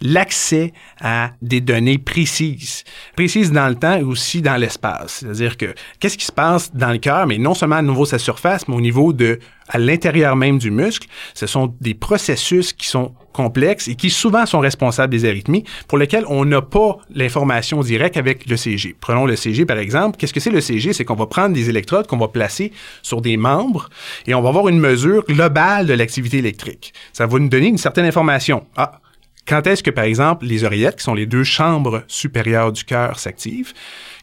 l'accès 0.00 0.72
à 1.00 1.32
des 1.42 1.60
données 1.60 1.98
précises. 1.98 2.84
Précises 3.16 3.52
dans 3.52 3.68
le 3.68 3.74
temps 3.74 3.94
et 3.94 4.02
aussi 4.02 4.42
dans 4.42 4.56
l'espace. 4.56 5.18
C'est-à-dire 5.20 5.56
que 5.56 5.74
qu'est-ce 5.98 6.18
qui 6.18 6.26
se 6.26 6.32
passe 6.32 6.74
dans 6.74 6.90
le 6.90 6.98
cœur, 6.98 7.26
mais 7.26 7.38
non 7.38 7.54
seulement 7.54 7.76
à 7.76 7.82
nouveau 7.82 8.04
sa 8.04 8.18
surface, 8.18 8.68
mais 8.68 8.74
au 8.74 8.80
niveau 8.80 9.12
de 9.12 9.38
à 9.72 9.78
l'intérieur 9.78 10.36
même 10.36 10.58
du 10.58 10.70
muscle. 10.70 11.08
Ce 11.34 11.46
sont 11.46 11.74
des 11.80 11.94
processus 11.94 12.72
qui 12.72 12.86
sont 12.86 13.12
complexes 13.32 13.88
et 13.88 13.94
qui 13.94 14.10
souvent 14.10 14.44
sont 14.44 14.60
responsables 14.60 15.10
des 15.10 15.24
arythmies 15.28 15.64
pour 15.88 15.96
lesquels 15.98 16.24
on 16.28 16.44
n'a 16.44 16.60
pas 16.60 16.98
l'information 17.14 17.80
directe 17.80 18.18
avec 18.18 18.46
le 18.46 18.56
CG. 18.56 18.94
Prenons 19.00 19.26
le 19.26 19.36
CG 19.36 19.64
par 19.64 19.78
exemple. 19.78 20.18
Qu'est-ce 20.18 20.34
que 20.34 20.40
c'est 20.40 20.50
le 20.50 20.60
CG? 20.60 20.92
C'est 20.92 21.04
qu'on 21.04 21.14
va 21.14 21.26
prendre 21.26 21.54
des 21.54 21.70
électrodes 21.70 22.06
qu'on 22.06 22.18
va 22.18 22.28
placer 22.28 22.72
sur 23.02 23.22
des 23.22 23.38
membres 23.38 23.88
et 24.26 24.34
on 24.34 24.42
va 24.42 24.50
avoir 24.50 24.68
une 24.68 24.78
mesure 24.78 25.24
globale 25.26 25.86
de 25.86 25.94
l'activité 25.94 26.38
électrique. 26.38 26.92
Ça 27.12 27.26
va 27.26 27.38
nous 27.38 27.48
donner 27.48 27.68
une 27.68 27.78
certaine 27.78 28.04
information. 28.04 28.66
Ah, 28.76 29.00
quand 29.46 29.66
est-ce 29.66 29.82
que, 29.82 29.90
par 29.90 30.04
exemple, 30.04 30.46
les 30.46 30.62
oreillettes, 30.62 30.96
qui 30.96 31.02
sont 31.02 31.14
les 31.14 31.26
deux 31.26 31.42
chambres 31.42 32.04
supérieures 32.06 32.70
du 32.70 32.84
cœur, 32.84 33.18
s'activent? 33.18 33.72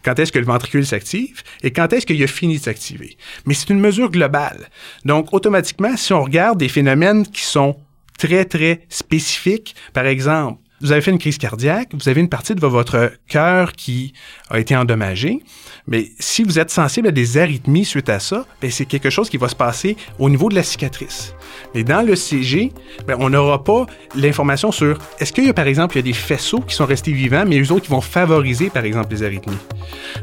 Quand 0.04 0.18
est-ce 0.20 0.32
que 0.32 0.40
le 0.40 0.46
ventricule 0.46 0.86
s'active 0.86 1.44
et 1.64 1.72
quand 1.72 1.92
est-ce 1.94 2.06
qu'il 2.06 2.22
a 2.24 2.28
fini 2.28 2.58
de 2.58 2.64
s'activer. 2.64 3.18
Mais 3.46 3.54
c'est 3.54 3.70
une 3.70 3.80
mesure 3.80 4.10
globale. 4.10 4.70
Donc, 5.06 5.34
automatiquement, 5.34 5.96
si 5.98 6.14
on 6.14 6.24
regarde 6.24 6.60
des 6.60 6.70
phénomènes 6.70 7.26
qui 7.28 7.44
sont 7.44 7.76
très, 8.18 8.46
très 8.46 8.86
spécifiques, 8.90 9.76
par 9.94 10.06
exemple, 10.06 10.62
vous 10.82 10.92
avez 10.92 11.02
fait 11.02 11.12
une 11.12 11.18
crise 11.18 11.38
cardiaque, 11.38 11.90
vous 11.94 12.10
avez 12.10 12.22
une 12.22 12.30
partie 12.30 12.56
de 12.56 12.66
votre 12.66 13.12
cœur 13.28 13.74
qui 13.74 14.14
a 14.50 14.60
été 14.60 14.76
endommagée, 14.76 15.42
mais 15.88 16.12
si 16.20 16.44
vous 16.44 16.60
êtes 16.60 16.70
sensible 16.70 17.08
à 17.08 17.12
des 17.12 17.38
arythmies 17.38 17.86
suite 17.86 18.10
à 18.10 18.20
ça, 18.20 18.46
ben, 18.62 18.72
c'est 18.72 18.86
quelque 18.86 19.10
chose 19.10 19.30
qui 19.30 19.38
va 19.38 19.50
se 19.50 19.56
passer 19.56 19.98
au 20.20 20.30
niveau 20.30 20.50
de 20.50 20.56
la 20.56 20.64
cicatrice. 20.64 21.34
Mais 21.74 21.84
dans 21.84 22.06
le 22.06 22.16
CG, 22.16 22.72
ben, 23.08 23.18
on 23.20 23.30
n'aura 23.30 23.64
pas 23.64 23.86
l'information 24.16 24.72
sur 24.72 25.00
est-ce 25.20 25.34
qu'il 25.34 25.46
y 25.46 25.50
a 25.50 25.54
par 25.54 25.68
exemple 25.68 26.02
des 26.02 26.14
faisceaux 26.14 26.62
qui 26.62 26.76
sont 26.76 26.86
restés 26.86 27.12
vivants, 27.12 27.46
mais 27.48 27.60
eux 27.60 27.72
autres 27.72 27.86
qui 27.86 27.92
vont 27.92 28.02
favoriser 28.02 28.70
par 28.70 28.86
exemple 28.86 29.14
les 29.14 29.24
arythmies. 29.24 29.58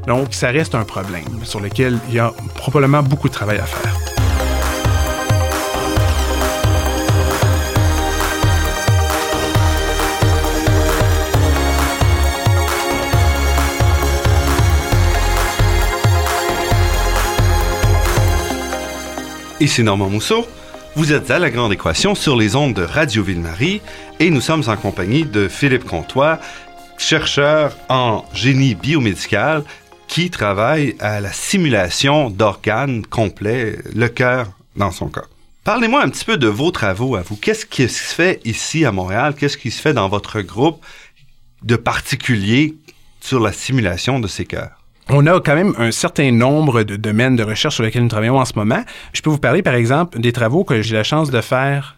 Donc 0.06 0.34
ça 0.34 0.48
reste 0.48 0.74
un 0.74 0.84
problème 0.84 1.24
sur 1.44 1.60
lequel 1.60 1.98
il 2.08 2.14
y 2.14 2.18
a 2.18 2.32
probablement 2.54 3.02
beaucoup 3.02 3.28
de 3.28 3.34
travail 3.34 3.58
à 3.58 3.66
faire. 3.66 4.15
Ici 19.58 19.82
Normand 19.82 20.10
Mousseau. 20.10 20.46
Vous 20.96 21.14
êtes 21.14 21.30
à 21.30 21.38
La 21.38 21.48
Grande 21.48 21.72
Équation 21.72 22.14
sur 22.14 22.36
les 22.36 22.56
ondes 22.56 22.74
de 22.74 22.82
Radio 22.82 23.22
Ville-Marie 23.22 23.80
et 24.20 24.28
nous 24.28 24.42
sommes 24.42 24.64
en 24.66 24.76
compagnie 24.76 25.24
de 25.24 25.48
Philippe 25.48 25.84
Comtois, 25.84 26.38
chercheur 26.98 27.74
en 27.88 28.26
génie 28.34 28.74
biomédical 28.74 29.64
qui 30.08 30.28
travaille 30.28 30.94
à 31.00 31.20
la 31.22 31.32
simulation 31.32 32.28
d'organes 32.28 33.06
complets, 33.06 33.78
le 33.94 34.08
cœur 34.08 34.48
dans 34.76 34.90
son 34.90 35.08
corps. 35.08 35.30
Parlez-moi 35.64 36.02
un 36.02 36.10
petit 36.10 36.26
peu 36.26 36.36
de 36.36 36.48
vos 36.48 36.70
travaux 36.70 37.16
à 37.16 37.22
vous. 37.22 37.36
Qu'est-ce 37.36 37.64
qui 37.64 37.88
se 37.88 38.14
fait 38.14 38.42
ici 38.44 38.84
à 38.84 38.92
Montréal? 38.92 39.34
Qu'est-ce 39.34 39.56
qui 39.56 39.70
se 39.70 39.80
fait 39.80 39.94
dans 39.94 40.10
votre 40.10 40.42
groupe 40.42 40.84
de 41.62 41.76
particulier 41.76 42.74
sur 43.22 43.40
la 43.40 43.52
simulation 43.52 44.20
de 44.20 44.28
ces 44.28 44.44
cœurs? 44.44 44.85
On 45.10 45.26
a 45.26 45.40
quand 45.40 45.54
même 45.54 45.74
un 45.78 45.90
certain 45.90 46.32
nombre 46.32 46.82
de 46.82 46.96
domaines 46.96 47.36
de 47.36 47.44
recherche 47.44 47.76
sur 47.76 47.84
lesquels 47.84 48.02
nous 48.02 48.08
travaillons 48.08 48.38
en 48.38 48.44
ce 48.44 48.54
moment. 48.56 48.82
Je 49.12 49.22
peux 49.22 49.30
vous 49.30 49.38
parler, 49.38 49.62
par 49.62 49.74
exemple, 49.74 50.18
des 50.18 50.32
travaux 50.32 50.64
que 50.64 50.82
j'ai 50.82 50.96
la 50.96 51.04
chance 51.04 51.30
de 51.30 51.40
faire 51.40 51.95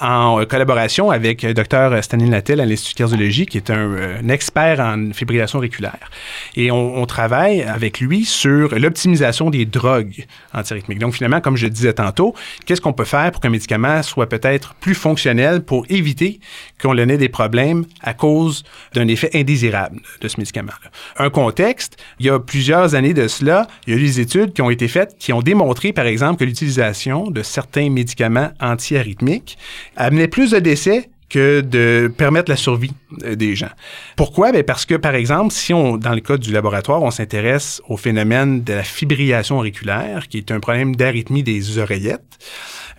en 0.00 0.44
collaboration 0.44 1.10
avec 1.10 1.42
le 1.42 1.54
docteur 1.54 2.02
Stanley 2.02 2.28
Nattel 2.28 2.60
à 2.60 2.66
l'Institut 2.66 2.94
de 2.94 2.98
cardiologie, 2.98 3.46
qui 3.46 3.56
est 3.58 3.70
un, 3.70 4.28
expert 4.28 4.80
en 4.80 5.12
fibrillation 5.12 5.58
auriculaire. 5.58 6.10
Et 6.56 6.70
on, 6.70 7.06
travaille 7.06 7.62
avec 7.62 8.00
lui 8.00 8.24
sur 8.24 8.78
l'optimisation 8.78 9.48
des 9.48 9.64
drogues 9.64 10.26
antirythmiques. 10.52 10.98
Donc, 10.98 11.14
finalement, 11.14 11.40
comme 11.40 11.56
je 11.56 11.66
disais 11.66 11.94
tantôt, 11.94 12.34
qu'est-ce 12.66 12.82
qu'on 12.82 12.92
peut 12.92 13.06
faire 13.06 13.32
pour 13.32 13.40
qu'un 13.40 13.48
médicament 13.48 14.02
soit 14.02 14.28
peut-être 14.28 14.74
plus 14.74 14.94
fonctionnel 14.94 15.62
pour 15.62 15.86
éviter 15.88 16.40
qu'on 16.82 16.96
ait 16.98 17.16
des 17.16 17.30
problèmes 17.30 17.86
à 18.02 18.12
cause 18.12 18.64
d'un 18.92 19.08
effet 19.08 19.30
indésirable 19.34 20.00
de 20.20 20.28
ce 20.28 20.36
médicament-là? 20.38 20.90
Un 21.16 21.30
contexte, 21.30 21.96
il 22.18 22.26
y 22.26 22.30
a 22.30 22.38
plusieurs 22.38 22.94
années 22.94 23.14
de 23.14 23.26
cela, 23.26 23.66
il 23.86 23.94
y 23.94 23.96
a 23.96 23.98
eu 23.98 24.02
des 24.02 24.20
études 24.20 24.52
qui 24.52 24.60
ont 24.60 24.70
été 24.70 24.86
faites 24.86 25.16
qui 25.18 25.32
ont 25.32 25.42
démontré, 25.42 25.92
par 25.92 26.06
exemple, 26.06 26.40
que 26.40 26.44
l'utilisation 26.44 27.30
de 27.30 27.42
certains 27.42 27.90
médicaments 27.90 28.50
antiarythmiques 28.60 29.57
amenait 29.96 30.28
plus 30.28 30.50
de 30.52 30.58
décès 30.58 31.10
que 31.28 31.60
de 31.60 32.10
permettre 32.16 32.50
la 32.50 32.56
survie 32.56 32.92
euh, 33.24 33.34
des 33.34 33.54
gens. 33.54 33.70
Pourquoi? 34.16 34.52
Bien 34.52 34.62
parce 34.62 34.86
que, 34.86 34.94
par 34.94 35.14
exemple, 35.14 35.52
si 35.52 35.74
on, 35.74 35.96
dans 35.96 36.14
le 36.14 36.20
cas 36.20 36.36
du 36.36 36.52
laboratoire, 36.52 37.02
on 37.02 37.10
s'intéresse 37.10 37.82
au 37.88 37.96
phénomène 37.96 38.62
de 38.64 38.72
la 38.72 38.82
fibrillation 38.82 39.58
auriculaire, 39.58 40.28
qui 40.28 40.38
est 40.38 40.50
un 40.50 40.60
problème 40.60 40.96
d'arythmie 40.96 41.42
des 41.42 41.78
oreillettes, 41.78 42.38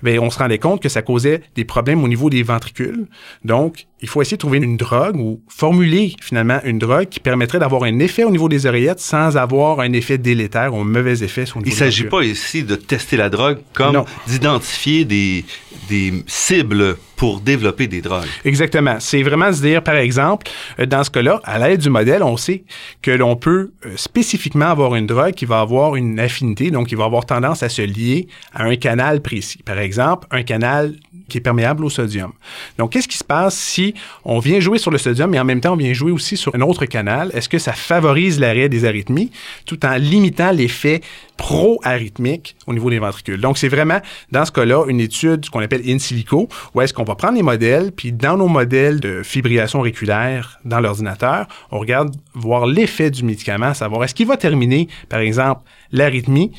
bien, 0.04 0.20
on 0.22 0.30
se 0.30 0.39
rendait 0.39 0.60
compte 0.60 0.82
que 0.82 0.89
ça 0.89 1.02
causait 1.02 1.42
des 1.56 1.65
problèmes 1.65 2.04
au 2.04 2.08
niveau 2.08 2.30
des 2.30 2.44
ventricules. 2.44 3.08
Donc, 3.44 3.88
il 4.02 4.08
faut 4.08 4.22
essayer 4.22 4.38
de 4.38 4.39
trouver 4.39 4.60
une 4.60 4.78
drogue 4.78 5.18
ou 5.18 5.42
formuler 5.48 6.15
finalement 6.22 6.60
une 6.63 6.80
drogue 6.80 7.10
qui 7.10 7.20
permettrait 7.20 7.60
d'avoir 7.60 7.84
un 7.84 8.00
effet 8.00 8.24
au 8.24 8.32
niveau 8.32 8.48
des 8.48 8.65
oreillettes 8.65 9.00
sans 9.00 9.38
avoir 9.38 9.82
un 9.82 9.92
effet 9.94 10.18
délétère 10.18 10.74
ou 10.74 10.80
un 10.80 10.86
mauvais 10.86 11.24
effet 11.24 11.46
sur 11.46 11.60
le 11.60 11.68
Il 11.68 11.72
ne 11.72 11.76
s'agit 11.76 12.06
pas 12.06 12.22
ici 12.22 12.63
de 12.63 12.76
tester 12.76 13.18
la 13.18 13.30
drogue 13.30 13.58
comme 13.74 14.04
d'identifier 14.28 15.04
des, 15.04 15.44
des 15.89 16.24
cibles 16.28 16.98
pour 17.19 17.41
développer 17.41 17.88
des 17.88 18.01
drogues. 18.01 18.29
Exactement. 18.45 18.95
C'est 18.99 19.23
vraiment 19.23 19.51
se 19.51 19.62
dire, 19.62 19.84
par 19.84 19.97
exemple, 19.97 20.47
euh, 20.79 20.86
dans 20.86 21.03
ce 21.03 21.10
cas-là, 21.12 21.41
à 21.43 21.60
l'aide 21.60 21.82
du 21.82 21.89
modèle, 21.89 22.23
on 22.23 22.38
sait 22.38 22.63
que 23.01 23.12
l'on 23.12 23.36
peut 23.36 23.71
euh, 23.86 23.89
spécifiquement 23.97 24.67
avoir 24.67 24.95
une 24.95 25.05
drogue 25.05 25.34
qui 25.34 25.43
va 25.43 25.60
avoir 25.60 25.97
une 25.97 26.17
affinité, 26.17 26.71
donc 26.71 26.88
qui 26.88 26.95
va 26.95 27.03
avoir 27.03 27.25
tendance 27.25 27.62
à 27.62 27.67
se 27.67 27.82
lier 27.82 28.29
à 28.53 28.63
un 28.63 28.77
canal 28.77 29.21
précis. 29.21 29.60
Par 29.65 29.79
exemple, 29.79 30.27
un 30.32 30.43
canal 30.43 30.95
qui 31.27 31.38
est 31.38 31.41
perméable 31.41 31.86
au 31.86 31.89
sodium. 31.89 32.32
Donc, 32.77 32.93
qu'est-ce 32.93 33.08
qui 33.08 33.17
se 33.17 33.23
passe 33.23 33.55
si 33.55 33.93
on 34.23 34.39
vient 34.39 34.60
jouer 34.60 34.77
sur 34.79 34.89
le 34.89 34.97
sodium 34.97 35.34
et 35.34 35.39
en 35.39 35.45
même 35.45 35.62
temps 35.62 35.73
on 35.73 35.77
vient 35.77 35.93
jouer 35.93 36.12
aussi 36.12 36.38
sur 36.38 36.55
un 36.55 36.62
autre 36.62 36.86
canal? 36.86 37.32
Est-ce 37.34 37.47
que 37.47 37.60
ça 37.60 37.73
favorise 37.73 38.39
l'arrêt 38.39 38.69
des 38.69 38.86
arythmies 38.86 39.32
tout 39.65 39.86
en 39.86 39.95
limitant 39.95 40.51
l'effet 40.51 41.01
pro-arythmique 41.38 42.55
au 42.65 42.73
niveau 42.73 42.89
des 42.89 42.99
ventricules? 42.99 43.39
Donc, 43.39 43.58
c'est 43.58 43.67
vraiment, 43.67 43.99
dans 44.32 44.45
ce 44.45 44.51
cas-là, 44.51 44.86
une 44.88 44.99
étude, 44.99 45.49
qu'on 45.49 45.60
appelle 45.60 45.84
in 45.86 45.99
silico, 45.99 46.49
où 46.73 46.82
est-ce 46.82 46.93
qu'on 46.93 47.05
va 47.10 47.15
prendre 47.15 47.36
les 47.36 47.43
modèles, 47.43 47.91
puis 47.91 48.12
dans 48.12 48.38
nos 48.38 48.48
modèles 48.48 49.00
de 49.00 49.24
fibrillation 49.24 49.80
auriculaire 49.80 50.60
dans 50.63 50.80
l'ordinateur, 50.80 51.48
on 51.72 51.80
regarde 51.80 52.15
voir 52.34 52.65
l'effet 52.65 53.12
du 53.12 53.24
médicament, 53.24 53.74
savoir 53.74 54.04
est-ce 54.04 54.15
qu'il 54.15 54.28
va 54.28 54.38
terminer, 54.38 54.88
par 55.10 55.19
exemple, 55.19 55.62
l'arythmie 55.91 56.52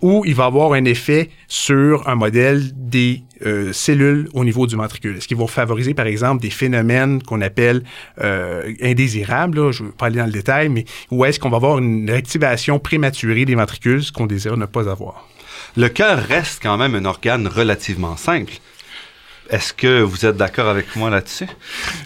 ou 0.00 0.22
il 0.24 0.34
va 0.34 0.44
avoir 0.44 0.74
un 0.74 0.84
effet 0.84 1.30
sur 1.48 2.08
un 2.08 2.14
modèle 2.14 2.70
des 2.74 3.22
euh, 3.46 3.72
cellules 3.72 4.28
au 4.32 4.44
niveau 4.44 4.66
du 4.66 4.76
ventricule. 4.76 5.16
Est-ce 5.16 5.26
qu'ils 5.26 5.36
vont 5.36 5.48
favoriser, 5.48 5.94
par 5.94 6.06
exemple, 6.06 6.40
des 6.40 6.50
phénomènes 6.50 7.22
qu'on 7.22 7.40
appelle 7.40 7.82
euh, 8.20 8.72
indésirables, 8.80 9.72
je 9.72 9.82
ne 9.82 9.88
vais 9.88 9.94
pas 9.94 10.06
aller 10.06 10.18
dans 10.18 10.26
le 10.26 10.32
détail, 10.32 10.68
mais 10.68 10.84
où 11.10 11.24
est-ce 11.24 11.40
qu'on 11.40 11.50
va 11.50 11.56
avoir 11.56 11.78
une 11.78 12.08
réactivation 12.08 12.78
prématurée 12.78 13.44
des 13.44 13.54
ventricules, 13.54 14.04
ce 14.04 14.12
qu'on 14.12 14.26
désire 14.26 14.56
ne 14.56 14.66
pas 14.66 14.88
avoir? 14.88 15.26
Le 15.76 15.88
cœur 15.88 16.18
reste 16.18 16.60
quand 16.62 16.76
même 16.76 16.94
un 16.94 17.04
organe 17.04 17.46
relativement 17.46 18.16
simple. 18.16 18.54
Est-ce 19.50 19.72
que 19.72 20.02
vous 20.02 20.26
êtes 20.26 20.36
d'accord 20.36 20.68
avec 20.68 20.94
moi 20.94 21.08
là-dessus? 21.08 21.46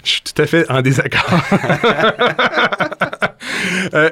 Je 0.03 0.09
suis 0.09 0.21
tout 0.21 0.41
à 0.41 0.45
fait 0.45 0.69
en 0.71 0.81
désaccord. 0.81 1.41
euh, 3.93 4.09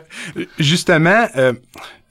justement, 0.59 1.27
euh, 1.37 1.53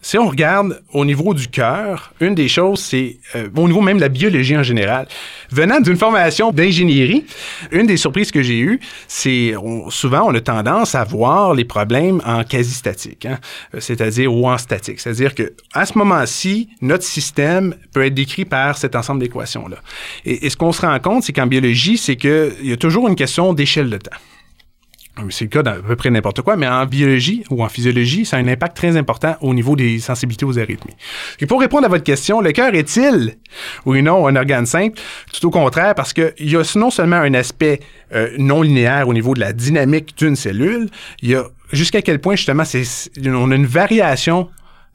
si 0.02 0.16
on 0.16 0.28
regarde 0.28 0.82
au 0.94 1.04
niveau 1.04 1.34
du 1.34 1.48
cœur, 1.48 2.14
une 2.20 2.34
des 2.34 2.48
choses, 2.48 2.80
c'est 2.80 3.18
euh, 3.34 3.48
au 3.54 3.68
niveau 3.68 3.82
même 3.82 3.98
de 3.98 4.02
la 4.02 4.08
biologie 4.08 4.56
en 4.56 4.62
général. 4.62 5.06
Venant 5.50 5.78
d'une 5.80 5.96
formation 5.96 6.52
d'ingénierie, 6.52 7.26
une 7.70 7.86
des 7.86 7.98
surprises 7.98 8.30
que 8.30 8.42
j'ai 8.42 8.60
eues, 8.60 8.80
c'est 9.08 9.54
souvent 9.90 10.30
on 10.30 10.34
a 10.34 10.40
tendance 10.40 10.94
à 10.94 11.04
voir 11.04 11.52
les 11.52 11.64
problèmes 11.64 12.22
en 12.24 12.44
quasi-statique, 12.44 13.26
hein, 13.26 13.38
c'est-à-dire 13.78 14.32
ou 14.32 14.48
en 14.48 14.56
statique. 14.56 15.00
C'est-à-dire 15.00 15.34
que 15.34 15.52
à 15.74 15.84
ce 15.84 15.98
moment-ci, 15.98 16.70
notre 16.80 17.04
système 17.04 17.74
peut 17.92 18.06
être 18.06 18.14
décrit 18.14 18.46
par 18.46 18.78
cet 18.78 18.96
ensemble 18.96 19.20
d'équations-là. 19.20 19.76
Et, 20.24 20.46
et, 20.46 20.50
ce 20.50 20.56
qu'on 20.56 20.72
se 20.72 20.80
rend 20.80 20.98
compte, 20.98 21.24
c'est 21.24 21.32
qu'en 21.32 21.46
biologie, 21.46 21.98
c'est 21.98 22.16
qu'il 22.16 22.54
y 22.62 22.72
a 22.72 22.76
toujours 22.76 23.06
une 23.08 23.16
question 23.16 23.52
d'échelle 23.52 23.90
de 23.90 23.98
temps. 23.98 24.16
C'est 25.28 25.44
le 25.44 25.50
cas 25.50 25.62
d'à 25.62 25.72
peu 25.72 25.96
près 25.96 26.10
n'importe 26.10 26.40
quoi, 26.42 26.56
mais 26.56 26.66
en 26.66 26.86
biologie 26.86 27.44
ou 27.50 27.62
en 27.62 27.68
physiologie, 27.68 28.24
ça 28.24 28.36
a 28.36 28.40
un 28.40 28.48
impact 28.48 28.76
très 28.76 28.96
important 28.96 29.36
au 29.40 29.52
niveau 29.52 29.76
des 29.76 29.98
sensibilités 29.98 30.44
aux 30.44 30.58
arythmies. 30.58 30.94
Et 31.40 31.46
pour 31.46 31.60
répondre 31.60 31.84
à 31.84 31.88
votre 31.88 32.04
question, 32.04 32.40
le 32.40 32.52
cœur 32.52 32.74
est-il, 32.74 33.36
oui 33.84 34.02
non, 34.02 34.26
un 34.26 34.36
organe 34.36 34.66
simple? 34.66 34.98
Tout 35.32 35.46
au 35.46 35.50
contraire, 35.50 35.94
parce 35.94 36.12
qu'il 36.12 36.32
y 36.38 36.56
a 36.56 36.62
non 36.76 36.90
seulement 36.90 37.16
un 37.16 37.34
aspect 37.34 37.80
euh, 38.14 38.30
non 38.38 38.62
linéaire 38.62 39.08
au 39.08 39.12
niveau 39.12 39.34
de 39.34 39.40
la 39.40 39.52
dynamique 39.52 40.16
d'une 40.16 40.36
cellule, 40.36 40.88
il 41.22 41.30
y 41.30 41.34
a 41.34 41.44
jusqu'à 41.72 42.02
quel 42.02 42.20
point 42.20 42.36
justement 42.36 42.64
on 43.26 43.50
a 43.50 43.54
une 43.54 43.66
variation 43.66 44.48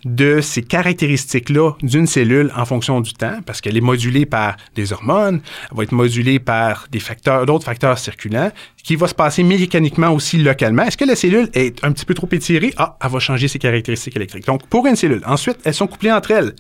de 0.06 0.40
ces 0.40 0.62
caractéristiques-là 0.62 1.72
d'une 1.82 2.08
cellule 2.08 2.52
en 2.56 2.64
fonction 2.66 3.02
du 3.02 3.14
temps, 3.14 3.40
parce 3.46 3.60
qu'elle 3.60 3.76
est 3.76 3.82
modulée 3.82 4.26
par 4.26 4.56
des 4.76 4.94
hormones, 4.94 5.42
elle 5.70 5.78
va 5.78 5.84
être 5.84 5.92
modulée 5.92 6.40
par 6.40 6.88
des 6.92 7.00
facteurs, 7.00 7.46
d'autres 7.46 7.66
facteurs 7.66 7.98
circulants, 7.98 8.52
qui 8.84 8.96
va 8.96 9.08
se 9.08 9.16
passer 9.16 9.44
mécaniquement 9.44 10.12
aussi 10.12 10.38
localement. 10.38 10.84
Est-ce 10.84 10.98
que 10.98 11.06
la 11.06 11.16
cellule 11.16 11.50
est 11.54 11.84
un 11.84 11.92
petit 11.92 12.06
peu 12.06 12.14
trop 12.14 12.30
étirée? 12.32 12.74
Ah, 12.78 12.98
elle 13.04 13.10
va 13.10 13.20
changer 13.20 13.48
ses 13.48 13.58
caractéristiques 13.58 14.16
électriques. 14.16 14.46
Donc, 14.46 14.68
pour 14.68 14.86
une 14.86 14.96
cellule. 14.96 15.24
Ensuite, 15.26 15.58
elles 15.66 15.74
sont 15.74 15.88
couplées 15.88 16.12
entre 16.12 16.32
elles. 16.32 16.54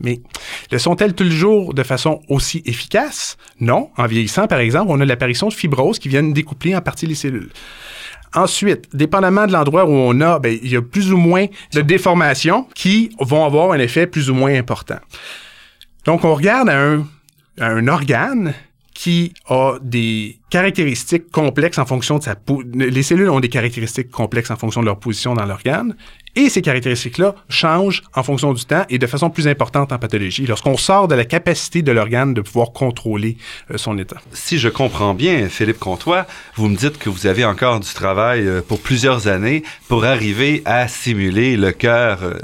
Mais 0.00 0.20
le 0.70 0.78
sont-elles 0.78 1.14
toujours 1.14 1.74
de 1.74 1.82
façon 1.82 2.20
aussi 2.28 2.62
efficace? 2.66 3.36
Non. 3.60 3.90
En 3.96 4.06
vieillissant, 4.06 4.46
par 4.46 4.58
exemple, 4.58 4.86
on 4.90 5.00
a 5.00 5.04
l'apparition 5.04 5.48
de 5.48 5.54
fibroses 5.54 5.98
qui 5.98 6.08
viennent 6.08 6.32
découpler 6.32 6.74
en 6.74 6.80
partie 6.80 7.06
les 7.06 7.14
cellules. 7.14 7.50
Ensuite, 8.34 8.88
dépendamment 8.94 9.46
de 9.46 9.52
l'endroit 9.52 9.84
où 9.84 9.92
on 9.92 10.20
a, 10.20 10.38
ben, 10.38 10.58
il 10.62 10.70
y 10.70 10.76
a 10.76 10.82
plus 10.82 11.12
ou 11.12 11.16
moins 11.16 11.46
de 11.74 11.80
déformations 11.82 12.66
qui 12.74 13.14
vont 13.20 13.44
avoir 13.44 13.72
un 13.72 13.78
effet 13.78 14.06
plus 14.06 14.30
ou 14.30 14.34
moins 14.34 14.54
important. 14.54 14.98
Donc, 16.04 16.24
on 16.24 16.34
regarde 16.34 16.68
un, 16.70 17.06
un 17.58 17.88
organe 17.88 18.54
qui 19.02 19.34
a 19.48 19.78
des 19.82 20.38
caractéristiques 20.48 21.32
complexes 21.32 21.78
en 21.78 21.84
fonction 21.84 22.18
de 22.18 22.22
sa... 22.22 22.36
Les 22.72 23.02
cellules 23.02 23.30
ont 23.30 23.40
des 23.40 23.48
caractéristiques 23.48 24.12
complexes 24.12 24.52
en 24.52 24.56
fonction 24.56 24.80
de 24.80 24.86
leur 24.86 25.00
position 25.00 25.34
dans 25.34 25.44
l'organe. 25.44 25.96
Et 26.36 26.48
ces 26.48 26.62
caractéristiques-là 26.62 27.34
changent 27.48 28.04
en 28.14 28.22
fonction 28.22 28.52
du 28.52 28.64
temps 28.64 28.84
et 28.88 28.98
de 28.98 29.06
façon 29.08 29.28
plus 29.28 29.48
importante 29.48 29.90
en 29.90 29.98
pathologie, 29.98 30.46
lorsqu'on 30.46 30.76
sort 30.76 31.08
de 31.08 31.16
la 31.16 31.24
capacité 31.24 31.82
de 31.82 31.90
l'organe 31.90 32.32
de 32.32 32.42
pouvoir 32.42 32.70
contrôler 32.70 33.38
euh, 33.72 33.76
son 33.76 33.98
état. 33.98 34.18
Si 34.32 34.56
je 34.56 34.68
comprends 34.68 35.14
bien, 35.14 35.48
Philippe 35.48 35.80
Comtois, 35.80 36.24
vous 36.54 36.68
me 36.68 36.76
dites 36.76 36.96
que 36.96 37.10
vous 37.10 37.26
avez 37.26 37.44
encore 37.44 37.80
du 37.80 37.92
travail 37.92 38.46
euh, 38.46 38.62
pour 38.62 38.78
plusieurs 38.80 39.26
années 39.26 39.64
pour 39.88 40.04
arriver 40.04 40.62
à 40.64 40.86
simuler 40.86 41.56
le 41.56 41.72
cœur 41.72 42.22
euh, 42.22 42.34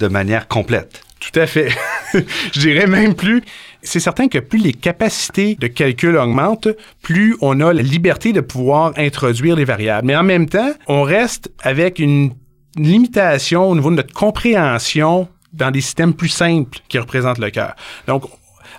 de 0.00 0.08
manière 0.08 0.48
complète. 0.48 1.02
Tout 1.20 1.38
à 1.38 1.46
fait. 1.46 1.68
je 2.14 2.60
dirais 2.60 2.86
même 2.86 3.14
plus 3.14 3.42
c'est 3.86 4.00
certain 4.00 4.28
que 4.28 4.38
plus 4.38 4.58
les 4.58 4.72
capacités 4.72 5.54
de 5.54 5.66
calcul 5.68 6.16
augmentent, 6.16 6.68
plus 7.02 7.36
on 7.40 7.60
a 7.60 7.72
la 7.72 7.82
liberté 7.82 8.32
de 8.32 8.40
pouvoir 8.40 8.92
introduire 8.96 9.56
des 9.56 9.64
variables. 9.64 10.06
Mais 10.06 10.16
en 10.16 10.22
même 10.22 10.48
temps, 10.48 10.72
on 10.88 11.02
reste 11.02 11.50
avec 11.62 11.98
une 11.98 12.32
limitation 12.76 13.70
au 13.70 13.74
niveau 13.74 13.90
de 13.90 13.96
notre 13.96 14.12
compréhension 14.12 15.28
dans 15.52 15.70
des 15.70 15.80
systèmes 15.80 16.14
plus 16.14 16.28
simples 16.28 16.78
qui 16.88 16.98
représentent 16.98 17.38
le 17.38 17.50
cœur. 17.50 17.74
Donc, 18.06 18.24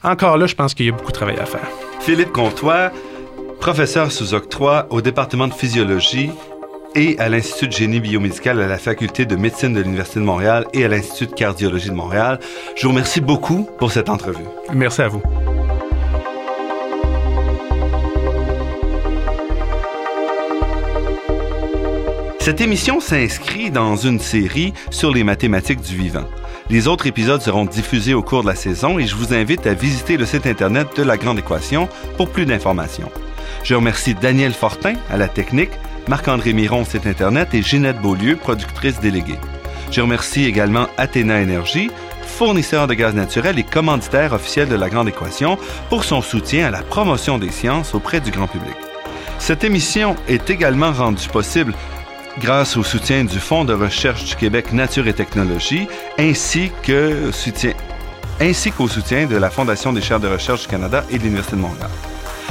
encore 0.03 0.37
là, 0.37 0.45
je 0.45 0.55
pense 0.55 0.73
qu'il 0.73 0.85
y 0.85 0.89
a 0.89 0.91
beaucoup 0.91 1.11
de 1.11 1.17
travail 1.17 1.37
à 1.39 1.45
faire. 1.45 1.67
Philippe 2.01 2.31
Comtois, 2.31 2.91
professeur 3.59 4.11
sous 4.11 4.33
octroi 4.33 4.87
au 4.91 5.01
département 5.01 5.47
de 5.47 5.53
physiologie 5.53 6.29
et 6.95 7.17
à 7.19 7.29
l'Institut 7.29 7.67
de 7.67 7.73
génie 7.73 7.99
biomédical 7.99 8.61
à 8.61 8.67
la 8.67 8.77
Faculté 8.77 9.25
de 9.25 9.35
médecine 9.35 9.73
de 9.73 9.81
l'Université 9.81 10.19
de 10.19 10.25
Montréal 10.25 10.65
et 10.73 10.85
à 10.85 10.87
l'Institut 10.87 11.27
de 11.27 11.33
cardiologie 11.33 11.89
de 11.89 11.95
Montréal. 11.95 12.39
Je 12.75 12.83
vous 12.83 12.89
remercie 12.89 13.21
beaucoup 13.21 13.69
pour 13.77 13.91
cette 13.91 14.09
entrevue. 14.09 14.45
Merci 14.73 15.01
à 15.01 15.07
vous. 15.07 15.21
Cette 22.39 22.61
émission 22.61 23.01
s'inscrit 23.01 23.71
dans 23.71 23.97
une 23.97 24.19
série 24.19 24.73
sur 24.89 25.13
les 25.13 25.25
mathématiques 25.25 25.81
du 25.81 25.97
vivant. 25.97 26.23
Les 26.69 26.87
autres 26.87 27.05
épisodes 27.05 27.41
seront 27.41 27.65
diffusés 27.65 28.13
au 28.13 28.21
cours 28.21 28.41
de 28.41 28.47
la 28.47 28.55
saison 28.55 28.99
et 28.99 29.05
je 29.05 29.15
vous 29.15 29.33
invite 29.33 29.67
à 29.67 29.73
visiter 29.73 30.15
le 30.15 30.25
site 30.25 30.47
Internet 30.47 30.87
de 30.95 31.03
La 31.03 31.17
Grande 31.17 31.39
Équation 31.39 31.89
pour 32.15 32.29
plus 32.29 32.45
d'informations. 32.45 33.11
Je 33.63 33.75
remercie 33.75 34.15
Daniel 34.15 34.53
Fortin 34.53 34.93
à 35.09 35.17
la 35.17 35.27
technique, 35.27 35.71
Marc-André 36.07 36.53
Miron, 36.53 36.85
site 36.85 37.05
Internet 37.05 37.53
et 37.53 37.61
Ginette 37.61 37.99
Beaulieu, 38.01 38.37
productrice 38.37 38.99
déléguée. 38.99 39.39
Je 39.91 40.01
remercie 40.01 40.45
également 40.45 40.87
Athéna 40.97 41.41
Énergie, 41.41 41.91
fournisseur 42.21 42.87
de 42.87 42.93
gaz 42.93 43.13
naturel 43.13 43.59
et 43.59 43.63
commanditaire 43.63 44.33
officiel 44.33 44.69
de 44.69 44.75
la 44.75 44.89
Grande 44.89 45.09
Équation, 45.09 45.57
pour 45.89 46.03
son 46.03 46.21
soutien 46.21 46.67
à 46.67 46.71
la 46.71 46.81
promotion 46.81 47.37
des 47.37 47.51
sciences 47.51 47.93
auprès 47.93 48.21
du 48.21 48.31
grand 48.31 48.47
public. 48.47 48.75
Cette 49.39 49.63
émission 49.63 50.15
est 50.27 50.49
également 50.49 50.91
rendue 50.91 51.27
possible 51.27 51.73
grâce 52.39 52.77
au 52.77 52.83
soutien 52.83 53.23
du 53.23 53.39
Fonds 53.39 53.65
de 53.65 53.73
recherche 53.73 54.23
du 54.23 54.35
Québec 54.35 54.71
Nature 54.71 55.07
et 55.07 55.13
Technologie, 55.13 55.87
ainsi 56.17 56.71
ainsi 58.39 58.71
qu'au 58.71 58.87
soutien 58.87 59.25
de 59.25 59.35
la 59.35 59.49
Fondation 59.49 59.93
des 59.93 60.01
chaires 60.01 60.19
de 60.19 60.27
recherche 60.27 60.61
du 60.61 60.67
Canada 60.67 61.03
et 61.09 61.17
de 61.17 61.23
l'Université 61.23 61.55
de 61.55 61.61
Montréal. 61.61 61.89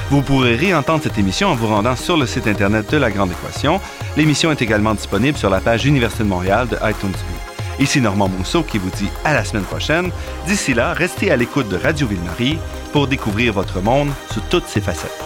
Vous 0.08 0.22
pourrez 0.22 0.54
réentendre 0.54 1.02
cette 1.02 1.18
émission 1.18 1.48
en 1.48 1.56
vous 1.56 1.66
rendant 1.66 1.96
sur 1.96 2.16
le 2.16 2.26
site 2.26 2.46
Internet 2.46 2.90
de 2.92 2.96
La 2.96 3.10
Grande 3.10 3.32
Équation. 3.32 3.80
L'émission 4.16 4.52
est 4.52 4.62
également 4.62 4.94
disponible 4.94 5.36
sur 5.36 5.50
la 5.50 5.60
page 5.60 5.84
Université 5.84 6.22
de 6.22 6.28
Montréal 6.28 6.68
de 6.68 6.76
iTunes 6.88 7.12
Ici 7.80 8.00
Normand 8.00 8.28
Mousseau 8.28 8.62
qui 8.62 8.78
vous 8.78 8.90
dit 8.90 9.08
à 9.24 9.34
la 9.34 9.44
semaine 9.44 9.64
prochaine. 9.64 10.12
D'ici 10.46 10.74
là, 10.74 10.92
restez 10.92 11.32
à 11.32 11.36
l'écoute 11.36 11.68
de 11.68 11.76
Radio 11.76 12.06
Ville-Marie 12.06 12.58
pour 12.92 13.08
découvrir 13.08 13.52
votre 13.52 13.80
monde 13.80 14.10
sous 14.32 14.40
toutes 14.48 14.68
ses 14.68 14.80
facettes. 14.80 15.24